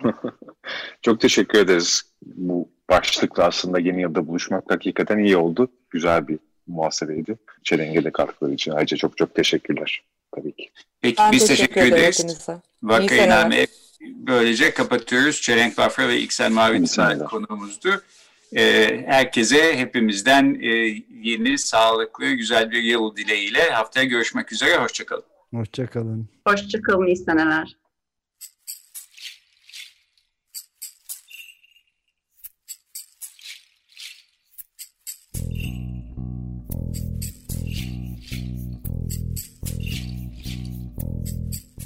Çok 1.02 1.22
teşekkür 1.22 1.60
ederiz 1.60 2.14
bu 2.26 2.70
başlıkla 2.90 3.44
aslında 3.44 3.80
yeni 3.80 4.02
yılda 4.02 4.28
buluşmak 4.28 4.64
hakikaten 4.72 5.18
iyi 5.18 5.38
oldu. 5.38 5.72
Güzel 5.90 6.28
bir 6.28 6.40
muhasebeydi. 6.72 7.38
Çelenge 7.64 8.04
de 8.04 8.12
katkıları 8.12 8.54
için 8.54 8.72
ayrıca 8.72 8.98
çok 8.98 9.18
çok 9.18 9.36
teşekkürler 9.36 10.04
tabii 10.36 10.52
ki. 10.52 10.70
Peki 11.02 11.18
Ben 11.18 11.32
biz 11.32 11.48
teşekkür 11.48 11.74
teşekkür 11.74 11.98
ederiz. 11.98 12.48
Vakainame 12.84 13.68
böylece 14.02 14.74
kapatıyoruz. 14.74 15.42
Çelenk 15.42 15.78
Bafra 15.78 16.08
ve 16.08 16.20
İksel 16.20 16.52
Mavi 16.52 16.86
konuğumuzdu. 17.30 18.02
Ee, 18.56 19.04
herkese 19.06 19.78
hepimizden 19.78 20.60
e, 20.62 20.68
yeni, 21.24 21.58
sağlıklı, 21.58 22.26
güzel 22.26 22.72
bir 22.72 22.84
yıl 22.84 23.16
dileğiyle 23.16 23.70
haftaya 23.70 24.06
görüşmek 24.06 24.52
üzere. 24.52 24.78
Hoşçakalın. 24.78 25.24
Hoşçakalın. 25.54 26.30
Hoşçakalın, 26.48 27.08
iyi 27.08 27.18
seneler. 27.18 27.82